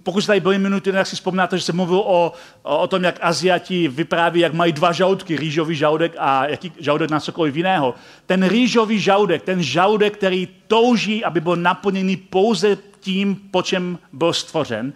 Pokud 0.02 0.26
tady 0.26 0.40
byli 0.40 0.58
minuty, 0.58 0.92
tak 0.92 1.06
si 1.06 1.16
vzpomínáte, 1.16 1.58
že 1.58 1.64
jsem 1.64 1.76
mluvil 1.76 1.98
o, 1.98 2.32
o, 2.62 2.78
o 2.78 2.86
tom, 2.86 3.04
jak 3.04 3.18
Aziati 3.22 3.88
vypráví, 3.88 4.40
jak 4.40 4.54
mají 4.54 4.72
dva 4.72 4.92
žaludky, 4.92 5.36
rýžový 5.36 5.74
žaludek 5.74 6.14
a 6.18 6.46
jaký 6.46 6.72
žaludek 6.78 7.10
na 7.10 7.20
cokoliv 7.20 7.56
jiného. 7.56 7.94
Ten 8.26 8.48
rýžový 8.48 9.00
žaludek, 9.00 9.42
ten 9.42 9.62
žaludek, 9.62 10.16
který 10.16 10.48
touží, 10.66 11.24
aby 11.24 11.40
byl 11.40 11.56
naplněný 11.56 12.16
pouze 12.16 12.76
tím, 13.00 13.36
po 13.50 13.62
čem 13.62 13.98
byl 14.12 14.32
stvořen, 14.32 14.92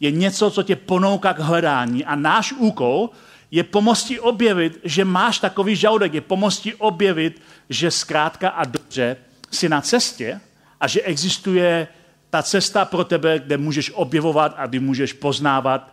je 0.00 0.10
něco, 0.10 0.50
co 0.50 0.62
tě 0.62 0.76
ponouká 0.76 1.32
k 1.32 1.38
hledání. 1.38 2.04
A 2.04 2.16
náš 2.16 2.52
úkol 2.52 3.10
je 3.50 3.62
pomoci 3.62 4.20
objevit, 4.20 4.80
že 4.84 5.04
máš 5.04 5.38
takový 5.38 5.76
žaludek, 5.76 6.14
je 6.14 6.20
pomoci 6.20 6.74
objevit, 6.74 7.42
že 7.68 7.90
zkrátka 7.90 8.48
a 8.48 8.64
dobře 8.64 9.16
si 9.50 9.68
na 9.68 9.80
cestě 9.80 10.40
a 10.80 10.86
že 10.86 11.02
existuje 11.02 11.88
ta 12.30 12.42
cesta 12.42 12.84
pro 12.84 13.04
tebe, 13.04 13.38
kde 13.38 13.56
můžeš 13.56 13.92
objevovat 13.94 14.54
a 14.56 14.66
kdy 14.66 14.78
můžeš 14.78 15.12
poznávat, 15.12 15.92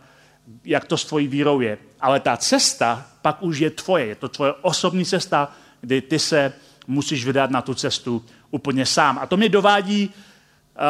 jak 0.64 0.84
to 0.84 0.96
s 0.96 1.04
tvojí 1.04 1.28
vírou 1.28 1.60
je. 1.60 1.78
Ale 2.00 2.20
ta 2.20 2.36
cesta 2.36 3.06
pak 3.22 3.42
už 3.42 3.58
je 3.58 3.70
tvoje. 3.70 4.06
Je 4.06 4.14
to 4.14 4.28
tvoje 4.28 4.52
osobní 4.52 5.04
cesta, 5.04 5.52
kdy 5.80 6.00
ty 6.00 6.18
se 6.18 6.52
musíš 6.86 7.24
vydat 7.24 7.50
na 7.50 7.62
tu 7.62 7.74
cestu 7.74 8.24
úplně 8.50 8.86
sám. 8.86 9.18
A 9.18 9.26
to 9.26 9.36
mě 9.36 9.48
dovádí 9.48 10.10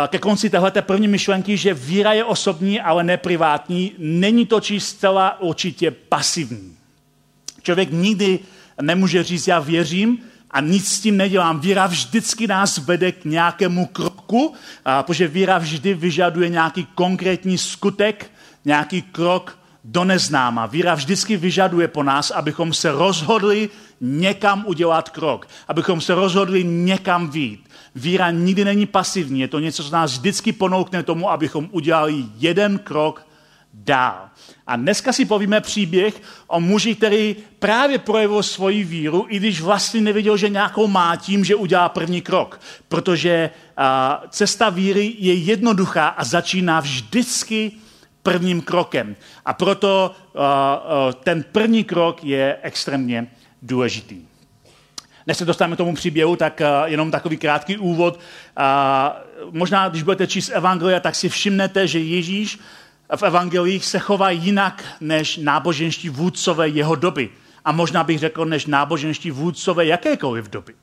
ke 0.09 0.19
konci 0.19 0.51
téhleté 0.51 0.83
první 0.83 1.09
myšlenky, 1.09 1.57
že 1.57 1.75
víra 1.75 2.13
je 2.13 2.25
osobní, 2.25 2.81
ale 2.81 3.05
neprivátní. 3.05 3.93
Není 3.99 4.47
to 4.47 4.61
či 4.61 4.81
zcela 4.81 5.41
určitě 5.41 5.91
pasivní. 5.91 6.77
Člověk 7.63 7.89
nikdy 7.93 8.39
nemůže 8.83 9.23
říct, 9.23 9.49
já 9.49 9.61
věřím, 9.61 10.19
a 10.51 10.61
nic 10.61 10.89
s 10.89 11.01
tím 11.01 11.17
nedělám. 11.17 11.61
Víra 11.61 11.87
vždycky 11.87 12.47
nás 12.47 12.79
vede 12.79 13.13
k 13.13 13.25
nějakému 13.25 13.87
kroku, 13.87 14.55
protože 15.03 15.29
víra 15.29 15.59
vždy 15.59 15.95
vyžaduje 15.95 16.49
nějaký 16.49 16.87
konkrétní 16.95 17.59
skutek, 17.59 18.31
nějaký 18.65 19.03
krok 19.03 19.59
do 19.85 20.05
neznáma. 20.05 20.67
Víra 20.67 20.95
vždycky 20.95 21.37
vyžaduje 21.37 21.89
po 21.89 22.03
nás, 22.03 22.31
abychom 22.31 22.73
se 22.73 22.93
rozhodli 22.93 23.69
někam 24.01 24.65
udělat 24.67 25.11
krok, 25.11 25.49
abychom 25.69 26.01
se 26.01 26.15
rozhodli 26.15 26.65
někam 26.65 27.31
vít. 27.31 27.69
Víra 27.95 28.31
nikdy 28.31 28.65
není 28.65 28.87
pasivní, 28.87 29.41
je 29.41 29.49
to 29.49 29.59
něco, 29.59 29.85
co 29.85 29.91
nás 29.91 30.13
vždycky 30.13 30.53
ponoukne 30.53 31.03
tomu, 31.03 31.31
abychom 31.31 31.69
udělali 31.71 32.25
jeden 32.37 32.79
krok 32.79 33.27
dál. 33.75 34.29
A 34.67 34.77
dneska 34.77 35.13
si 35.13 35.25
povíme 35.25 35.61
příběh 35.61 36.23
o 36.47 36.61
muži, 36.61 36.95
který 36.95 37.37
právě 37.59 37.99
projevil 37.99 38.43
svoji 38.43 38.85
víru, 38.85 39.27
i 39.29 39.37
když 39.37 39.61
vlastně 39.61 40.01
nevěděl, 40.01 40.37
že 40.37 40.49
nějakou 40.49 40.87
má 40.87 41.17
tím, 41.17 41.45
že 41.45 41.55
udělá 41.55 41.89
první 41.89 42.23
krok. 42.23 42.61
Protože 42.89 43.51
cesta 44.29 44.71
víry 44.71 45.15
je 45.19 45.35
jednoduchá 45.35 46.09
a 46.09 46.25
začíná 46.25 46.81
vždycky 46.81 47.73
prvním 48.23 48.61
krokem. 48.61 49.17
A 49.45 49.53
proto 49.53 50.15
ten 51.23 51.45
první 51.53 51.85
krok 51.85 52.25
je 52.25 52.59
extrémně 52.63 53.31
důležitý. 53.63 54.34
Než 55.27 55.37
se 55.37 55.45
dostaneme 55.45 55.77
k 55.77 55.79
tomu 55.79 55.95
příběhu, 55.95 56.37
tak 56.37 56.63
jenom 56.85 57.11
takový 57.11 57.37
krátký 57.37 57.79
úvod. 57.79 58.21
Možná, 59.51 59.89
když 59.89 60.03
budete 60.03 60.27
číst 60.27 60.51
Evangelia, 60.55 61.01
tak 61.01 61.15
si 61.15 61.29
všimnete, 61.29 61.87
že 61.87 61.99
Ježíš 61.99 62.59
v 63.17 63.23
evangelích 63.23 63.87
se 63.87 63.99
chová 63.99 64.31
jinak 64.31 64.85
než 65.01 65.37
náboženští 65.37 66.09
vůdcové 66.09 66.69
jeho 66.69 66.95
doby. 66.95 67.31
A 67.65 67.73
možná 67.73 68.05
bych 68.05 68.19
řekl, 68.19 68.45
než 68.45 68.67
náboženští 68.67 69.31
vůdcové 69.31 69.87
jakékoliv 69.87 70.49
doby. 70.49 70.75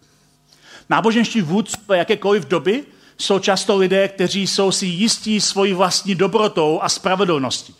Náboženští 0.89 1.41
vůdcové 1.41 1.97
jakékoliv 1.97 2.45
doby 2.45 2.83
jsou 3.17 3.39
často 3.39 3.77
lidé, 3.77 4.07
kteří 4.07 4.47
jsou 4.47 4.71
si 4.71 4.85
jistí 4.85 5.41
svojí 5.41 5.73
vlastní 5.73 6.15
dobrotou 6.15 6.79
a 6.81 6.89
spravedlností. 6.89 7.75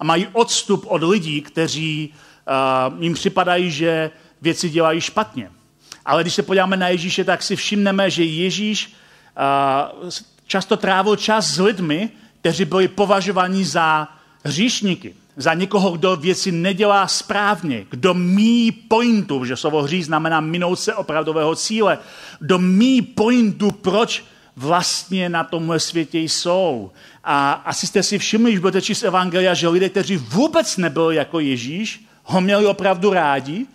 A 0.00 0.04
mají 0.04 0.26
odstup 0.32 0.84
od 0.88 1.02
lidí, 1.02 1.42
kteří 1.42 2.14
uh, 2.92 3.02
jim 3.02 3.14
připadají, 3.14 3.70
že 3.70 4.10
věci 4.42 4.70
dělají 4.70 5.00
špatně. 5.00 5.50
Ale 6.06 6.22
když 6.22 6.34
se 6.34 6.42
podíváme 6.42 6.76
na 6.76 6.88
Ježíše, 6.88 7.24
tak 7.24 7.42
si 7.42 7.56
všimneme, 7.56 8.10
že 8.10 8.24
Ježíš 8.24 8.92
uh, 10.02 10.10
často 10.46 10.76
trávil 10.76 11.16
čas 11.16 11.46
s 11.46 11.58
lidmi, 11.58 12.10
kteří 12.40 12.64
byli 12.64 12.88
považováni 12.88 13.64
za 13.64 14.08
hříšníky, 14.44 15.14
za 15.36 15.54
někoho, 15.54 15.90
kdo 15.90 16.16
věci 16.16 16.52
nedělá 16.52 17.08
správně, 17.08 17.86
kdo 17.90 18.14
mí 18.14 18.72
pointu, 18.72 19.44
že 19.44 19.56
slovo 19.56 19.82
hří 19.82 20.02
znamená 20.02 20.40
minout 20.40 20.76
se 20.76 20.94
opravdového 20.94 21.56
cíle, 21.56 21.98
kdo 22.40 22.58
mí 22.58 23.02
pointu, 23.02 23.70
proč 23.70 24.24
vlastně 24.56 25.28
na 25.28 25.44
tomhle 25.44 25.80
světě 25.80 26.18
jsou. 26.18 26.90
A 27.24 27.52
asi 27.52 27.86
jste 27.86 28.02
si 28.02 28.18
všimli, 28.18 28.50
když 28.50 28.60
budete 28.60 28.82
číst 28.82 29.02
Evangelia, 29.02 29.54
že 29.54 29.68
lidé, 29.68 29.88
kteří 29.88 30.16
vůbec 30.16 30.76
nebyli 30.76 31.16
jako 31.16 31.40
Ježíš, 31.40 32.04
ho 32.24 32.40
měli 32.40 32.66
opravdu 32.66 33.12
rádi 33.12 33.66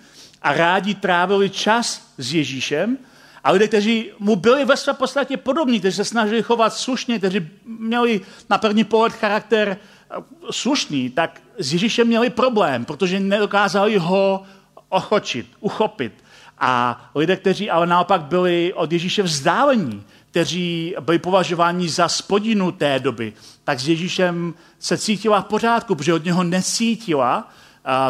a 0.48 0.54
rádi 0.54 0.96
trávili 0.96 1.50
čas 1.50 2.08
s 2.18 2.34
Ježíšem 2.34 2.98
a 3.44 3.52
lidé, 3.52 3.68
kteří 3.68 4.12
mu 4.20 4.36
byli 4.36 4.66
ve 4.66 4.78
své 4.78 4.94
podstatě 4.94 5.38
podobní, 5.38 5.80
kteří 5.80 5.96
se 5.96 6.06
snažili 6.06 6.44
chovat 6.44 6.74
slušně, 6.74 7.18
kteří 7.18 7.48
měli 7.66 8.22
na 8.50 8.58
první 8.58 8.84
pohled 8.84 9.14
charakter 9.14 9.78
eh, 9.78 10.16
slušný, 10.52 11.10
tak 11.10 11.42
s 11.58 11.74
Ježíšem 11.74 12.08
měli 12.08 12.30
problém, 12.30 12.86
protože 12.86 13.20
nedokázali 13.20 13.98
ho 13.98 14.44
ochočit, 14.90 15.48
uchopit. 15.60 16.24
A 16.60 17.02
lidé, 17.16 17.36
kteří 17.36 17.70
ale 17.70 17.88
naopak 17.88 18.22
byli 18.22 18.74
od 18.74 18.92
Ježíše 18.92 19.24
vzdálení, 19.24 20.04
kteří 20.32 20.96
byli 21.00 21.20
považováni 21.20 21.90
za 21.90 22.08
spodinu 22.08 22.72
té 22.72 23.00
doby, 23.00 23.34
tak 23.64 23.80
s 23.80 23.88
Ježíšem 23.88 24.54
se 24.80 24.98
cítila 24.98 25.42
v 25.42 25.46
pořádku, 25.46 25.96
protože 25.96 26.14
od 26.14 26.26
něho 26.26 26.44
necítila 26.44 27.52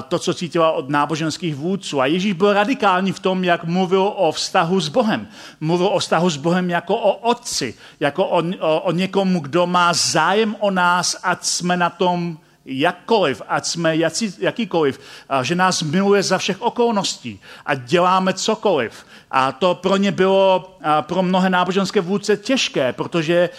to, 0.07 0.19
co 0.19 0.33
cítila 0.33 0.71
od 0.71 0.89
náboženských 0.89 1.55
vůdců. 1.55 2.01
A 2.01 2.05
Ježíš 2.05 2.33
byl 2.33 2.53
radikální 2.53 3.11
v 3.11 3.19
tom, 3.19 3.43
jak 3.43 3.63
mluvil 3.63 4.13
o 4.15 4.31
vztahu 4.31 4.79
s 4.79 4.89
Bohem. 4.89 5.27
Mluvil 5.59 5.87
o 5.87 5.99
vztahu 5.99 6.29
s 6.29 6.37
Bohem 6.37 6.69
jako 6.69 6.95
o 6.95 7.13
otci, 7.13 7.73
jako 7.99 8.25
o, 8.25 8.43
o, 8.59 8.81
o 8.81 8.91
někomu, 8.91 9.39
kdo 9.39 9.67
má 9.67 9.93
zájem 9.93 10.55
o 10.59 10.71
nás, 10.71 11.19
ať 11.23 11.43
jsme 11.43 11.77
na 11.77 11.89
tom 11.89 12.37
jakkoliv, 12.65 13.41
ať 13.47 13.65
jsme 13.65 13.95
jaký, 13.95 14.33
jakýkoliv, 14.39 14.99
že 15.41 15.55
nás 15.55 15.81
miluje 15.81 16.23
za 16.23 16.37
všech 16.37 16.61
okolností 16.61 17.39
a 17.65 17.75
děláme 17.75 18.33
cokoliv. 18.33 19.05
A 19.31 19.51
to 19.51 19.75
pro 19.75 19.97
ně 19.97 20.11
bylo 20.11 20.77
pro 21.01 21.23
mnohé 21.23 21.49
náboženské 21.49 22.01
vůdce 22.01 22.37
těžké, 22.37 22.93
protože 22.93 23.49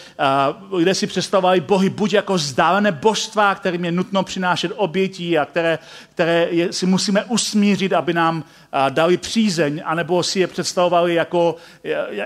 lidé 0.70 0.94
si 0.94 1.06
představovali 1.06 1.60
bohy 1.60 1.90
buď 1.90 2.12
jako 2.12 2.34
vzdálené 2.34 2.92
božstva, 2.92 3.54
kterým 3.54 3.84
je 3.84 3.92
nutno 3.92 4.22
přinášet 4.22 4.72
obětí 4.76 5.38
a 5.38 5.44
které, 5.44 5.78
které 6.10 6.48
si 6.70 6.86
musíme 6.86 7.24
usmířit, 7.24 7.92
aby 7.92 8.14
nám 8.14 8.44
dali 8.88 9.16
přízeň, 9.16 9.82
anebo 9.84 10.22
si 10.22 10.40
je 10.40 10.46
představovali 10.46 11.14
jako, 11.14 11.56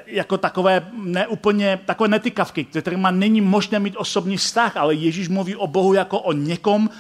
jako 0.07 0.39
takové 0.39 0.87
neúplně, 1.03 1.81
takové 1.87 2.09
netykavky, 2.09 2.65
kterýma 2.65 3.11
není 3.11 3.41
možné 3.41 3.79
mít 3.79 3.97
osobní 3.97 4.37
vztah, 4.37 4.77
ale 4.77 4.95
Ježíš 4.95 5.29
mluví 5.29 5.57
o 5.57 5.67
Bohu 5.67 5.95
jako 5.95 6.19
o 6.19 6.33
někom, 6.33 6.91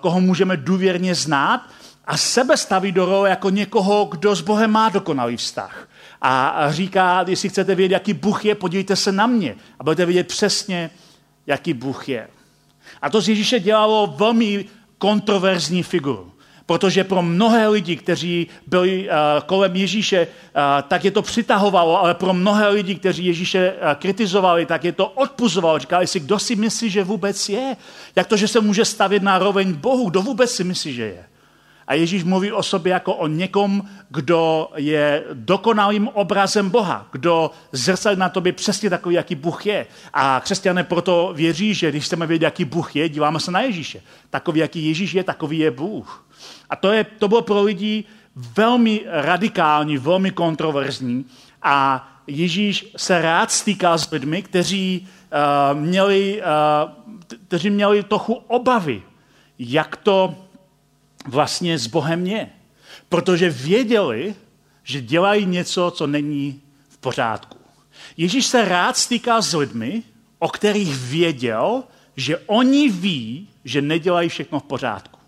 koho 0.00 0.20
můžeme 0.20 0.56
důvěrně 0.56 1.14
znát 1.14 1.60
a 2.08 2.16
sebe 2.16 2.56
staví 2.56 2.92
do 2.92 3.06
role 3.06 3.30
jako 3.30 3.50
někoho, 3.50 4.04
kdo 4.04 4.36
s 4.36 4.40
Bohem 4.40 4.70
má 4.70 4.88
dokonalý 4.88 5.36
vztah. 5.36 5.88
A 6.22 6.66
říká, 6.68 7.24
jestli 7.28 7.48
chcete 7.48 7.74
vědět, 7.74 7.92
jaký 7.92 8.12
Bůh 8.12 8.44
je, 8.44 8.54
podívejte 8.54 8.96
se 8.96 9.12
na 9.12 9.26
mě 9.26 9.54
a 9.78 9.84
budete 9.84 10.06
vědět 10.06 10.28
přesně, 10.28 10.90
jaký 11.46 11.72
Bůh 11.72 12.08
je. 12.08 12.28
A 13.02 13.10
to 13.10 13.20
z 13.20 13.28
Ježíše 13.28 13.60
dělalo 13.60 14.14
velmi 14.16 14.64
kontroverzní 14.98 15.82
figuru. 15.82 16.32
Protože 16.66 17.04
pro 17.04 17.22
mnohé 17.22 17.68
lidi, 17.68 17.96
kteří 17.96 18.46
byli 18.66 19.08
uh, 19.08 19.14
kolem 19.46 19.76
Ježíše, 19.76 20.26
uh, 20.26 20.62
tak 20.88 21.04
je 21.04 21.10
to 21.10 21.22
přitahovalo, 21.22 22.00
ale 22.00 22.14
pro 22.14 22.34
mnohé 22.34 22.68
lidi, 22.68 22.94
kteří 22.94 23.24
Ježíše 23.24 23.72
uh, 23.72 23.92
kritizovali, 23.94 24.66
tak 24.66 24.84
je 24.84 24.92
to 24.92 25.06
odpuzovalo. 25.06 25.78
Říkali 25.78 26.06
si, 26.06 26.20
kdo 26.20 26.38
si 26.38 26.56
myslí, 26.56 26.90
že 26.90 27.04
vůbec 27.04 27.48
je? 27.48 27.76
Jak 28.16 28.26
to, 28.26 28.36
že 28.36 28.48
se 28.48 28.60
může 28.60 28.84
stavět 28.84 29.22
na 29.22 29.38
roveň 29.38 29.72
Bohu? 29.72 30.10
Kdo 30.10 30.22
vůbec 30.22 30.50
si 30.50 30.64
myslí, 30.64 30.94
že 30.94 31.04
je? 31.04 31.27
A 31.88 31.94
Ježíš 31.94 32.24
mluví 32.24 32.52
o 32.52 32.62
sobě 32.62 32.92
jako 32.92 33.14
o 33.14 33.26
někom, 33.26 33.82
kdo 34.08 34.68
je 34.76 35.24
dokonalým 35.32 36.08
obrazem 36.08 36.70
Boha, 36.70 37.08
kdo 37.12 37.50
zrcadlí 37.72 38.20
na 38.20 38.28
tobě 38.28 38.52
přesně 38.52 38.90
takový, 38.90 39.14
jaký 39.14 39.34
Bůh 39.34 39.66
je. 39.66 39.86
A 40.12 40.40
křesťané 40.44 40.84
proto 40.84 41.32
věří, 41.36 41.74
že 41.74 41.90
když 41.90 42.04
chceme 42.04 42.26
vědět, 42.26 42.44
jaký 42.44 42.64
Bůh 42.64 42.96
je, 42.96 43.08
díváme 43.08 43.40
se 43.40 43.50
na 43.50 43.60
Ježíše. 43.60 44.00
Takový, 44.30 44.60
jaký 44.60 44.86
Ježíš 44.86 45.14
je, 45.14 45.24
takový 45.24 45.58
je 45.58 45.70
Bůh. 45.70 46.26
A 46.70 46.76
to, 46.76 46.92
je, 46.92 47.04
to 47.04 47.28
bylo 47.28 47.42
pro 47.42 47.62
lidi 47.62 48.04
velmi 48.56 49.00
radikální, 49.06 49.98
velmi 49.98 50.30
kontroverzní. 50.30 51.24
A 51.62 52.08
Ježíš 52.26 52.92
se 52.96 53.22
rád 53.22 53.50
stýkal 53.50 53.98
s 53.98 54.10
lidmi, 54.10 54.42
kteří, 54.42 55.08
uh, 55.72 55.80
měli, 55.80 56.42
uh, 56.42 56.90
kteří 57.48 57.70
měli 57.70 58.02
trochu 58.02 58.34
obavy, 58.34 59.02
jak 59.58 59.96
to 59.96 60.34
vlastně 61.26 61.78
s 61.78 61.86
Bohem 61.86 62.26
je. 62.26 62.48
Protože 63.08 63.50
věděli, 63.50 64.34
že 64.84 65.00
dělají 65.00 65.46
něco, 65.46 65.90
co 65.90 66.06
není 66.06 66.60
v 66.88 66.98
pořádku. 66.98 67.58
Ježíš 68.16 68.46
se 68.46 68.64
rád 68.64 68.96
stýká 68.96 69.40
s 69.40 69.54
lidmi, 69.54 70.02
o 70.38 70.48
kterých 70.48 70.96
věděl, 70.96 71.82
že 72.16 72.38
oni 72.46 72.88
ví, 72.88 73.48
že 73.64 73.82
nedělají 73.82 74.28
všechno 74.28 74.60
v 74.60 74.62
pořádku. 74.62 75.18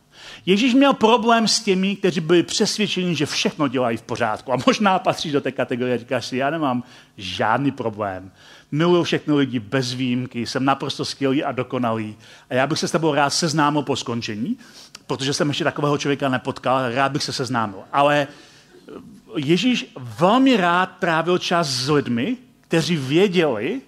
Ježíš 0.47 0.75
měl 0.75 0.92
problém 0.92 1.49
s 1.49 1.61
těmi, 1.61 1.97
kteří 1.97 2.20
byli 2.20 2.42
přesvědčeni, 2.42 3.14
že 3.14 3.26
všechno 3.26 3.68
dělají 3.68 3.97
v 3.97 4.02
pořádku. 4.02 4.52
A 4.52 4.59
možná 4.66 4.99
patří 4.99 5.32
do 5.32 5.40
té 5.40 5.52
kategorie, 5.52 5.99
říkáš 5.99 6.26
si, 6.26 6.37
já 6.37 6.50
nemám 6.50 6.85
žádný 7.16 7.70
problém. 7.70 8.32
Miluju 8.70 9.02
všechny 9.02 9.35
lidi 9.35 9.59
bez 9.59 9.92
výjimky, 9.92 10.47
jsem 10.47 10.64
naprosto 10.64 11.04
skvělý 11.04 11.44
a 11.44 11.52
dokonalý. 11.52 12.16
A 12.50 12.54
já 12.54 12.66
bych 12.66 12.78
se 12.78 12.88
s 12.88 12.90
tebou 12.90 13.14
rád 13.14 13.30
seznámil 13.30 13.82
po 13.82 13.97
skončení 13.97 14.59
protože 15.11 15.35
jsem 15.35 15.49
ještě 15.49 15.64
takového 15.64 15.99
člověka 15.99 16.29
nepotkal, 16.29 16.95
rád 16.95 17.12
bych 17.12 17.23
se 17.23 17.33
seznámil. 17.33 17.83
Ale 17.93 18.26
Ježíš 19.37 19.93
velmi 19.99 20.56
rád 20.56 20.87
trávil 20.87 21.39
čas 21.39 21.69
s 21.69 21.89
lidmi, 21.89 22.37
kteří 22.61 22.97
věděli, 22.97 23.80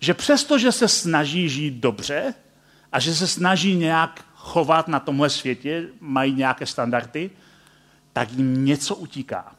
že 0.00 0.14
přesto, 0.14 0.58
že 0.58 0.72
se 0.72 0.88
snaží 0.88 1.48
žít 1.48 1.74
dobře 1.74 2.34
a 2.92 2.98
že 2.98 3.14
se 3.14 3.26
snaží 3.26 3.76
nějak 3.76 4.24
chovat 4.34 4.88
na 4.88 5.00
tomhle 5.00 5.30
světě, 5.30 5.84
mají 6.00 6.32
nějaké 6.32 6.66
standardy, 6.66 7.30
tak 8.12 8.32
jim 8.32 8.64
něco 8.64 8.94
utíká. 8.94 9.52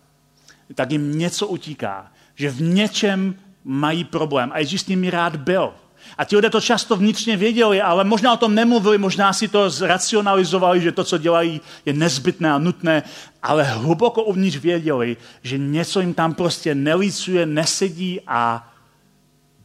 Tak 0.75 0.91
jim 0.91 1.17
něco 1.17 1.47
utíká. 1.47 2.11
Že 2.35 2.49
v 2.49 2.61
něčem 2.61 3.35
mají 3.63 4.03
problém. 4.03 4.51
A 4.53 4.59
Ježíš 4.59 4.81
s 4.81 4.87
nimi 4.87 5.09
rád 5.09 5.35
byl. 5.35 5.73
A 6.17 6.25
ti 6.25 6.35
lidé 6.35 6.49
to 6.49 6.61
často 6.61 6.95
vnitřně 6.95 7.37
věděli, 7.37 7.81
ale 7.81 8.03
možná 8.03 8.33
o 8.33 8.37
tom 8.37 8.55
nemluvili, 8.55 8.97
možná 8.97 9.33
si 9.33 9.47
to 9.47 9.69
zracionalizovali, 9.69 10.81
že 10.81 10.91
to, 10.91 11.03
co 11.03 11.17
dělají, 11.17 11.61
je 11.85 11.93
nezbytné 11.93 12.51
a 12.51 12.57
nutné, 12.57 13.03
ale 13.43 13.63
hluboko 13.63 14.23
uvnitř 14.23 14.57
věděli, 14.57 15.17
že 15.43 15.57
něco 15.57 15.99
jim 15.99 16.13
tam 16.13 16.33
prostě 16.33 16.75
nelícuje, 16.75 17.45
nesedí 17.45 18.21
a 18.27 18.71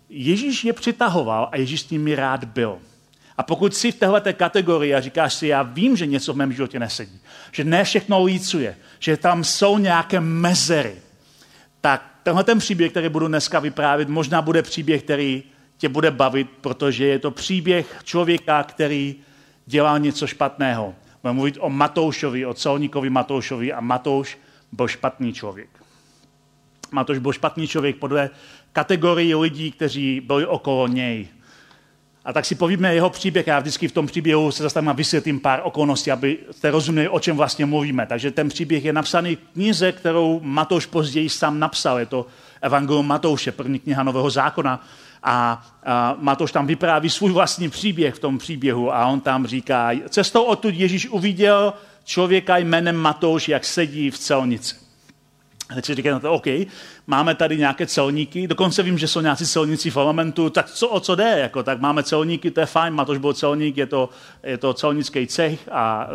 Ježíš 0.09 0.65
je 0.65 0.73
přitahoval 0.73 1.49
a 1.53 1.57
Ježíš 1.57 1.81
s 1.81 1.91
nimi 1.91 2.15
rád 2.15 2.45
byl. 2.45 2.79
A 3.37 3.43
pokud 3.43 3.75
jsi 3.75 3.93
v 3.93 3.95
této 3.95 4.33
kategorii 4.33 4.95
a 4.95 5.01
říkáš 5.01 5.35
si, 5.35 5.47
já 5.47 5.63
vím, 5.63 5.97
že 5.97 6.07
něco 6.07 6.33
v 6.33 6.37
mém 6.37 6.53
životě 6.53 6.79
nesedí, 6.79 7.21
že 7.53 7.65
ne 7.65 7.85
všechno 7.85 8.25
lícuje, 8.25 8.77
že 8.99 9.17
tam 9.17 9.45
jsou 9.45 9.79
nějaké 9.79 10.21
mezery, 10.21 10.97
tak 11.81 12.11
tenhle 12.23 12.45
ten 12.45 12.59
příběh, 12.59 12.91
který 12.91 13.09
budu 13.09 13.29
dneska 13.29 13.59
vyprávět, 13.59 14.09
možná 14.09 14.43
bude 14.43 14.63
příběh, 14.63 15.03
který 15.03 15.43
tě 15.81 15.89
bude 15.89 16.11
bavit, 16.11 16.49
protože 16.61 17.07
je 17.07 17.19
to 17.19 17.31
příběh 17.31 18.01
člověka, 18.05 18.63
který 18.63 19.17
dělal 19.67 19.99
něco 19.99 20.27
špatného. 20.27 20.95
Budeme 21.23 21.35
mluvit 21.35 21.57
o 21.61 21.71
Matoušovi, 21.71 22.47
o 22.47 22.55
celníkovi 22.55 23.11
Matoušovi 23.11 23.73
a 23.73 23.81
Matouš 23.81 24.39
byl 24.73 24.89
špatný 24.89 25.33
člověk. 25.33 25.69
Matouš 26.93 27.19
byl 27.19 27.33
špatný 27.33 27.69
člověk 27.69 27.97
podle 27.97 28.31
kategorii 28.73 29.35
lidí, 29.35 29.73
kteří 29.73 30.21
byli 30.21 30.47
okolo 30.47 30.87
něj. 30.87 31.29
A 32.25 32.33
tak 32.33 32.45
si 32.45 32.55
povíme 32.55 32.95
jeho 32.95 33.11
příběh. 33.11 33.47
Já 33.47 33.59
vždycky 33.59 33.89
v 33.89 33.93
tom 33.93 34.07
příběhu 34.07 34.53
se 34.53 34.63
zastavím 34.63 34.89
a 34.89 34.93
vysvětlím 34.93 35.41
pár 35.41 35.61
okolností, 35.65 36.11
aby 36.11 36.39
jste 36.51 36.71
rozuměli, 36.71 37.09
o 37.09 37.21
čem 37.21 37.37
vlastně 37.37 37.67
mluvíme. 37.67 38.07
Takže 38.07 38.31
ten 38.31 38.49
příběh 38.49 38.85
je 38.85 38.93
napsaný 38.93 39.37
v 39.37 39.53
knize, 39.53 39.93
kterou 39.93 40.41
Matouš 40.43 40.87
později 40.87 41.29
sám 41.29 41.59
napsal. 41.59 41.99
Je 41.99 42.07
to 42.07 42.27
Evangelium 42.61 43.07
Matouše, 43.07 43.53
první 43.53 43.79
kniha 43.79 44.03
Nového 44.03 44.31
zákona. 44.31 44.85
A, 45.23 45.67
a 45.85 46.17
Matoš 46.19 46.53
tam 46.53 46.67
vypráví 46.67 47.11
svůj 47.11 47.33
vlastní 47.33 47.71
příběh 47.71 48.15
v 48.15 48.19
tom 48.19 48.39
příběhu 48.39 48.95
a 48.95 49.07
on 49.07 49.21
tam 49.21 49.47
říká, 49.47 49.91
cestou 50.09 50.43
odtud 50.43 50.75
Ježíš 50.75 51.09
uviděl 51.09 51.73
člověka 52.05 52.57
jménem 52.57 52.97
Matouš, 52.97 53.49
jak 53.49 53.65
sedí 53.65 54.11
v 54.11 54.19
celnici. 54.19 54.75
A 55.71 55.75
teď 55.75 55.85
si 55.85 55.95
říkáte, 55.95 56.27
no 56.27 56.33
OK, 56.33 56.47
máme 57.07 57.35
tady 57.35 57.59
nějaké 57.59 57.87
celníky, 57.87 58.49
dokonce 58.49 58.83
vím, 58.83 58.99
že 58.99 59.09
jsou 59.09 59.21
nějací 59.21 59.47
celníci 59.47 59.91
v 59.91 59.95
parlamentu, 59.95 60.51
tak 60.51 60.71
co, 60.71 60.89
o 60.89 61.01
co 61.01 61.15
jde? 61.15 61.39
Jako, 61.39 61.63
tak 61.63 61.81
máme 61.81 62.03
celníky, 62.03 62.51
to 62.51 62.61
je 62.61 62.67
fajn, 62.67 62.95
Matoš 62.95 63.19
byl 63.19 63.33
celník, 63.33 63.77
je 63.77 63.87
to, 63.87 64.09
je 64.43 64.59
to 64.59 64.75
celnický 64.75 65.27
cech 65.27 65.69
a 65.73 66.09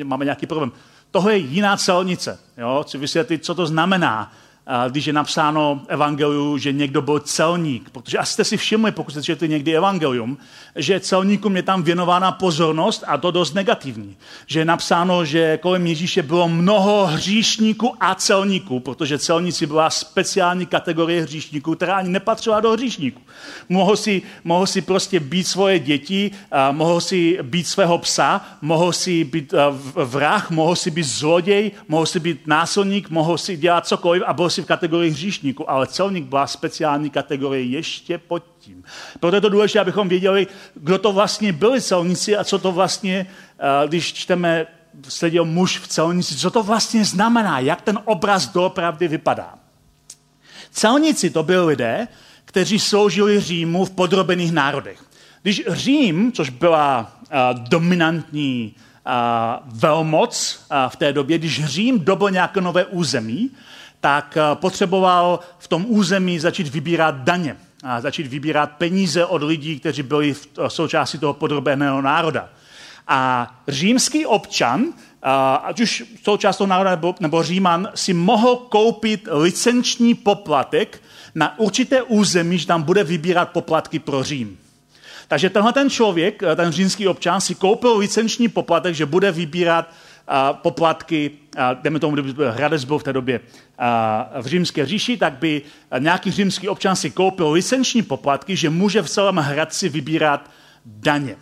e, 0.00 0.04
máme 0.04 0.24
nějaký 0.24 0.46
problém. 0.46 0.72
Tohle 1.10 1.32
je 1.32 1.38
jiná 1.38 1.76
celnice. 1.76 2.38
Jo? 2.58 2.84
Chci 2.86 2.98
vysvětlit, 2.98 3.44
co 3.44 3.54
to 3.54 3.66
znamená 3.66 4.32
když 4.88 5.06
je 5.06 5.12
napsáno 5.12 5.80
evangeliu, 5.88 6.58
že 6.58 6.72
někdo 6.72 7.02
byl 7.02 7.20
celník. 7.20 7.90
Protože 7.90 8.18
asi 8.18 8.32
jste 8.32 8.44
si 8.44 8.56
všimli, 8.56 8.92
pokud 8.92 9.10
jste 9.10 9.22
četli 9.22 9.48
někdy 9.48 9.76
evangelium, 9.76 10.38
že 10.76 11.00
celníkům 11.00 11.56
je 11.56 11.62
tam 11.62 11.82
věnována 11.82 12.32
pozornost 12.32 13.04
a 13.06 13.18
to 13.18 13.30
dost 13.30 13.54
negativní. 13.54 14.16
Že 14.46 14.60
je 14.60 14.64
napsáno, 14.64 15.24
že 15.24 15.58
kolem 15.62 15.86
Ježíše 15.86 16.22
bylo 16.22 16.48
mnoho 16.48 17.06
hříšníků 17.06 17.94
a 18.00 18.14
celníků, 18.14 18.80
protože 18.80 19.18
celníci 19.18 19.66
byla 19.66 19.90
speciální 19.90 20.66
kategorie 20.66 21.22
hříšníků, 21.22 21.74
která 21.74 21.96
ani 21.96 22.08
nepatřila 22.08 22.60
do 22.60 22.72
hříšníků. 22.72 23.22
Mohl 23.68 23.96
si, 23.96 24.22
mohl 24.44 24.66
si 24.66 24.82
prostě 24.82 25.20
být 25.20 25.44
svoje 25.44 25.78
děti, 25.78 26.30
mohl 26.70 27.00
si 27.00 27.38
být 27.42 27.66
svého 27.66 27.98
psa, 27.98 28.44
mohl 28.60 28.92
si 28.92 29.24
být 29.24 29.54
vrah, 30.04 30.50
mohl 30.50 30.76
si 30.76 30.90
být 30.90 31.02
zloděj, 31.02 31.70
mohl 31.88 32.06
si 32.06 32.20
být 32.20 32.46
násilník, 32.46 33.10
mohl 33.10 33.38
si 33.38 33.56
dělat 33.56 33.86
cokoliv 33.86 34.22
a 34.26 34.32
byl 34.32 34.49
si 34.50 34.62
v 34.62 34.66
kategorii 34.66 35.10
hříšníků, 35.10 35.70
ale 35.70 35.86
celník 35.86 36.24
byla 36.24 36.46
speciální 36.46 37.10
kategorie 37.10 37.64
ještě 37.64 38.18
pod 38.18 38.44
tím. 38.58 38.84
Proto 39.20 39.36
je 39.36 39.40
to 39.40 39.48
důležité, 39.48 39.80
abychom 39.80 40.08
věděli, 40.08 40.46
kdo 40.74 40.98
to 40.98 41.12
vlastně 41.12 41.52
byli 41.52 41.80
celníci 41.80 42.36
a 42.36 42.44
co 42.44 42.58
to 42.58 42.72
vlastně, 42.72 43.26
eh, 43.58 43.88
když 43.88 44.12
čteme, 44.12 44.66
seděl 45.08 45.44
muž 45.44 45.78
v 45.78 45.88
celnici, 45.88 46.36
co 46.36 46.50
to 46.50 46.62
vlastně 46.62 47.04
znamená, 47.04 47.58
jak 47.58 47.82
ten 47.82 47.98
obraz 48.04 48.46
doopravdy 48.46 49.08
vypadá. 49.08 49.54
Celníci 50.70 51.30
to 51.30 51.42
byli 51.42 51.66
lidé, 51.66 52.08
kteří 52.44 52.78
sloužili 52.78 53.40
Římu 53.40 53.84
v 53.84 53.90
podrobených 53.90 54.52
národech. 54.52 55.04
Když 55.42 55.62
Řím, 55.68 56.32
což 56.32 56.50
byla 56.50 57.12
uh, 57.22 57.62
dominantní 57.68 58.74
velmoc 59.66 60.60
v 60.88 60.96
té 60.96 61.12
době, 61.12 61.38
když 61.38 61.64
Řím 61.64 62.00
dobil 62.00 62.30
nějaké 62.30 62.60
nové 62.60 62.84
území, 62.84 63.50
tak 64.00 64.38
potřeboval 64.54 65.40
v 65.58 65.68
tom 65.68 65.84
území 65.88 66.38
začít 66.38 66.68
vybírat 66.68 67.14
daně 67.14 67.56
a 67.84 68.00
začít 68.00 68.26
vybírat 68.26 68.70
peníze 68.78 69.24
od 69.26 69.42
lidí, 69.42 69.80
kteří 69.80 70.02
byli 70.02 70.34
v 70.34 70.48
součástí 70.68 71.18
toho 71.18 71.34
podrobeného 71.34 72.02
národa. 72.02 72.48
A 73.08 73.50
římský 73.68 74.26
občan, 74.26 74.84
ať 75.62 75.80
už 75.80 76.04
součást 76.22 76.56
toho 76.56 76.68
národa 76.68 76.90
nebo, 76.90 77.14
nebo 77.20 77.42
Říman, 77.42 77.88
si 77.94 78.14
mohl 78.14 78.56
koupit 78.56 79.28
licenční 79.30 80.14
poplatek 80.14 81.02
na 81.34 81.58
určité 81.58 82.02
území, 82.02 82.58
že 82.58 82.66
tam 82.66 82.82
bude 82.82 83.04
vybírat 83.04 83.48
poplatky 83.48 83.98
pro 83.98 84.22
Řím. 84.22 84.58
Takže 85.28 85.50
tenhle 85.50 85.72
ten 85.72 85.90
člověk, 85.90 86.42
ten 86.56 86.72
římský 86.72 87.08
občan, 87.08 87.40
si 87.40 87.54
koupil 87.54 87.96
licenční 87.96 88.48
poplatek, 88.48 88.94
že 88.94 89.06
bude 89.06 89.32
vybírat 89.32 89.90
poplatky, 90.52 91.30
jdeme 91.82 91.98
tomu, 91.98 92.14
kdyby 92.14 92.32
Hradec 92.50 92.84
byl 92.84 92.98
v 92.98 93.02
té 93.02 93.12
době 93.12 93.40
v 94.40 94.46
římské 94.46 94.86
říši, 94.86 95.16
tak 95.16 95.32
by 95.32 95.62
nějaký 95.98 96.30
římský 96.30 96.68
občan 96.68 96.96
si 96.96 97.10
koupil 97.10 97.50
licenční 97.50 98.02
poplatky, 98.02 98.56
že 98.56 98.70
může 98.70 99.02
v 99.02 99.10
celém 99.10 99.36
Hradci 99.36 99.88
vybírat 99.88 100.50
daně. 100.86 101.36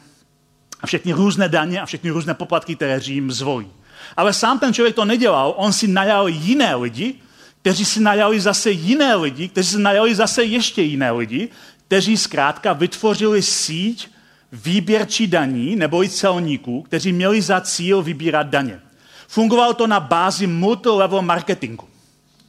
A 0.81 0.87
všechny 0.87 1.13
různé 1.13 1.49
daně 1.49 1.81
a 1.81 1.87
všechny 1.87 2.11
různé 2.11 2.35
poplatky, 2.35 2.77
které 2.77 3.01
Řím 3.01 3.33
zvolí. 3.33 3.71
Ale 4.17 4.33
sám 4.33 4.59
ten 4.59 4.75
člověk 4.75 4.95
to 4.95 5.05
nedělal, 5.05 5.55
on 5.57 5.73
si 5.73 5.89
najal 5.89 6.29
jiné 6.29 6.75
lidi, 6.75 7.15
kteří 7.61 7.85
si 7.85 8.01
najali 8.01 8.41
zase 8.41 8.71
jiné 8.71 9.15
lidi, 9.15 9.49
kteří 9.49 9.69
si 9.69 9.79
najali 9.79 10.15
zase 10.15 10.45
ještě 10.45 10.83
jiné 10.83 11.11
lidi, 11.11 11.49
kteří 11.87 12.17
zkrátka 12.17 12.73
vytvořili 12.73 13.43
síť 13.43 14.09
výběrčí 14.53 15.27
daní 15.27 15.77
nebo 15.77 16.05
i 16.05 16.09
celníků, 16.09 16.83
kteří 16.83 17.13
měli 17.13 17.43
za 17.43 17.61
cíl 17.61 18.03
vybírat 18.03 18.47
daně. 18.47 18.81
Fungovalo 19.29 19.75
to 19.75 19.87
na 19.87 20.01
bázi 20.01 20.47
multilevel 20.47 21.23
marketingu. 21.23 21.85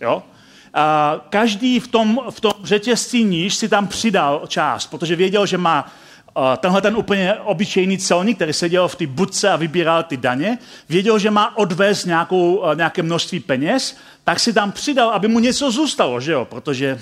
Jo? 0.02 0.24
A 0.74 1.16
každý 1.30 1.80
v 1.80 1.88
tom, 1.88 2.20
v 2.30 2.42
tom 2.42 2.52
řetězci 2.64 3.24
níž 3.24 3.56
si 3.56 3.70
tam 3.70 3.88
přidal 3.88 4.42
část, 4.48 4.88
protože 4.88 5.16
věděl, 5.16 5.46
že 5.46 5.58
má 5.58 5.92
tenhle 6.58 6.82
ten 6.82 6.98
úplně 6.98 7.34
obyčejný 7.34 7.98
celník, 7.98 8.38
který 8.38 8.54
seděl 8.54 8.88
v 8.88 8.96
té 8.96 9.08
budce 9.08 9.50
a 9.50 9.56
vybíral 9.56 10.04
ty 10.04 10.18
daně, 10.18 10.58
věděl, 10.90 11.20
že 11.20 11.32
má 11.32 11.58
odvést 11.58 12.06
nějakou, 12.06 12.64
nějaké 12.76 13.04
množství 13.04 13.40
peněz, 13.40 13.98
tak 14.24 14.40
si 14.40 14.54
tam 14.54 14.72
přidal, 14.72 15.10
aby 15.10 15.28
mu 15.28 15.40
něco 15.40 15.72
zůstalo, 15.72 16.22
že 16.22 16.32
jo? 16.32 16.46
protože 16.46 17.02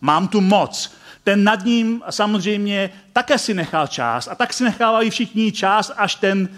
mám 0.00 0.28
tu 0.28 0.40
moc. 0.40 0.92
Ten 1.24 1.44
nad 1.44 1.64
ním 1.64 2.02
samozřejmě 2.10 2.90
také 3.12 3.38
si 3.38 3.54
nechal 3.54 3.86
čas 3.86 4.28
a 4.28 4.34
tak 4.34 4.52
si 4.52 4.64
nechávali 4.64 5.10
všichni 5.10 5.52
čas, 5.52 5.92
až 5.96 6.14
ten, 6.14 6.48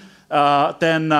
ten, 0.79 1.14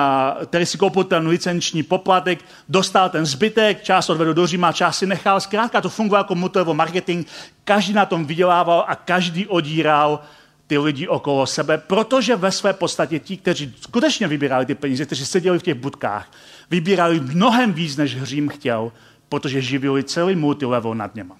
který 0.45 0.65
si 0.65 0.77
koupil 0.77 1.03
ten 1.03 1.27
licenční 1.27 1.83
poplatek, 1.83 2.45
dostal 2.69 3.09
ten 3.09 3.25
zbytek, 3.25 3.83
část 3.83 4.09
odvedl 4.09 4.33
do 4.33 4.47
Říma, 4.47 4.71
část 4.71 4.97
si 4.97 5.05
nechal. 5.05 5.41
Zkrátka 5.41 5.81
to 5.81 5.89
fungovalo 5.89 6.23
jako 6.23 6.35
motorový 6.35 6.73
marketing, 6.73 7.27
každý 7.63 7.93
na 7.93 8.05
tom 8.05 8.25
vydělával 8.25 8.85
a 8.87 8.95
každý 8.95 9.47
odíral 9.47 10.19
ty 10.67 10.77
lidi 10.77 11.07
okolo 11.07 11.45
sebe, 11.45 11.77
protože 11.77 12.35
ve 12.35 12.51
své 12.51 12.73
podstatě 12.73 13.19
ti, 13.19 13.37
kteří 13.37 13.75
skutečně 13.81 14.27
vybírali 14.27 14.65
ty 14.65 14.75
peníze, 14.75 15.05
kteří 15.05 15.25
seděli 15.25 15.59
v 15.59 15.63
těch 15.63 15.73
budkách, 15.73 16.31
vybírali 16.69 17.19
mnohem 17.19 17.73
víc, 17.73 17.97
než 17.97 18.23
Řím 18.23 18.49
chtěl, 18.49 18.91
protože 19.29 19.61
živili 19.61 20.03
celý 20.03 20.35
multilevel 20.35 20.95
nad 20.95 21.15
něma. 21.15 21.35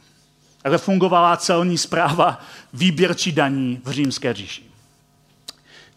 Takhle 0.64 0.78
fungovala 0.78 1.38
celní 1.38 1.78
zpráva 1.78 2.42
výběrčí 2.74 3.32
daní 3.32 3.82
v 3.84 3.92
římské 3.92 4.34
říši. 4.34 4.64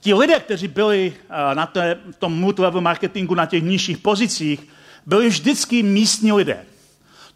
Ti 0.01 0.15
lidé, 0.15 0.41
kteří 0.41 0.69
byli 0.69 1.15
eh, 1.31 1.55
na 1.55 1.67
té, 1.67 1.99
tom 2.19 2.33
multilevel 2.33 2.81
marketingu 2.81 3.35
na 3.35 3.47
těch 3.47 3.63
nižších 3.63 3.99
pozicích, 3.99 4.67
byli 5.07 5.29
vždycky 5.29 5.83
místní 5.83 6.33
lidé. 6.33 6.65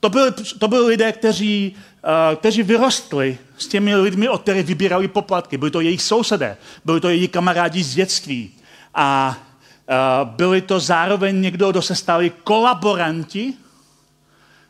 To 0.01 0.09
byli, 0.11 0.33
to 0.59 0.69
byli 0.69 0.87
lidé, 0.87 1.13
kteří, 1.13 1.77
uh, 2.05 2.37
kteří 2.37 2.63
vyrostli 2.63 3.39
s 3.59 3.67
těmi 3.67 3.97
lidmi, 3.97 4.29
od 4.29 4.43
kterých 4.43 4.67
vybírali 4.67 5.09
poplatky. 5.09 5.59
Byli 5.59 5.71
to 5.71 5.81
jejich 5.81 6.03
sousedé, 6.03 6.57
byli 6.85 7.01
to 7.01 7.09
jejich 7.09 7.31
kamarádi 7.31 7.85
z 7.85 7.95
dětství. 7.95 8.51
A 8.95 9.37
uh, 9.37 10.29
byli 10.29 10.61
to 10.61 10.81
zároveň 10.81 11.41
někdo, 11.41 11.71
kdo 11.71 11.83
se 11.83 11.95
stali 11.95 12.31
kolaboranti 12.45 13.55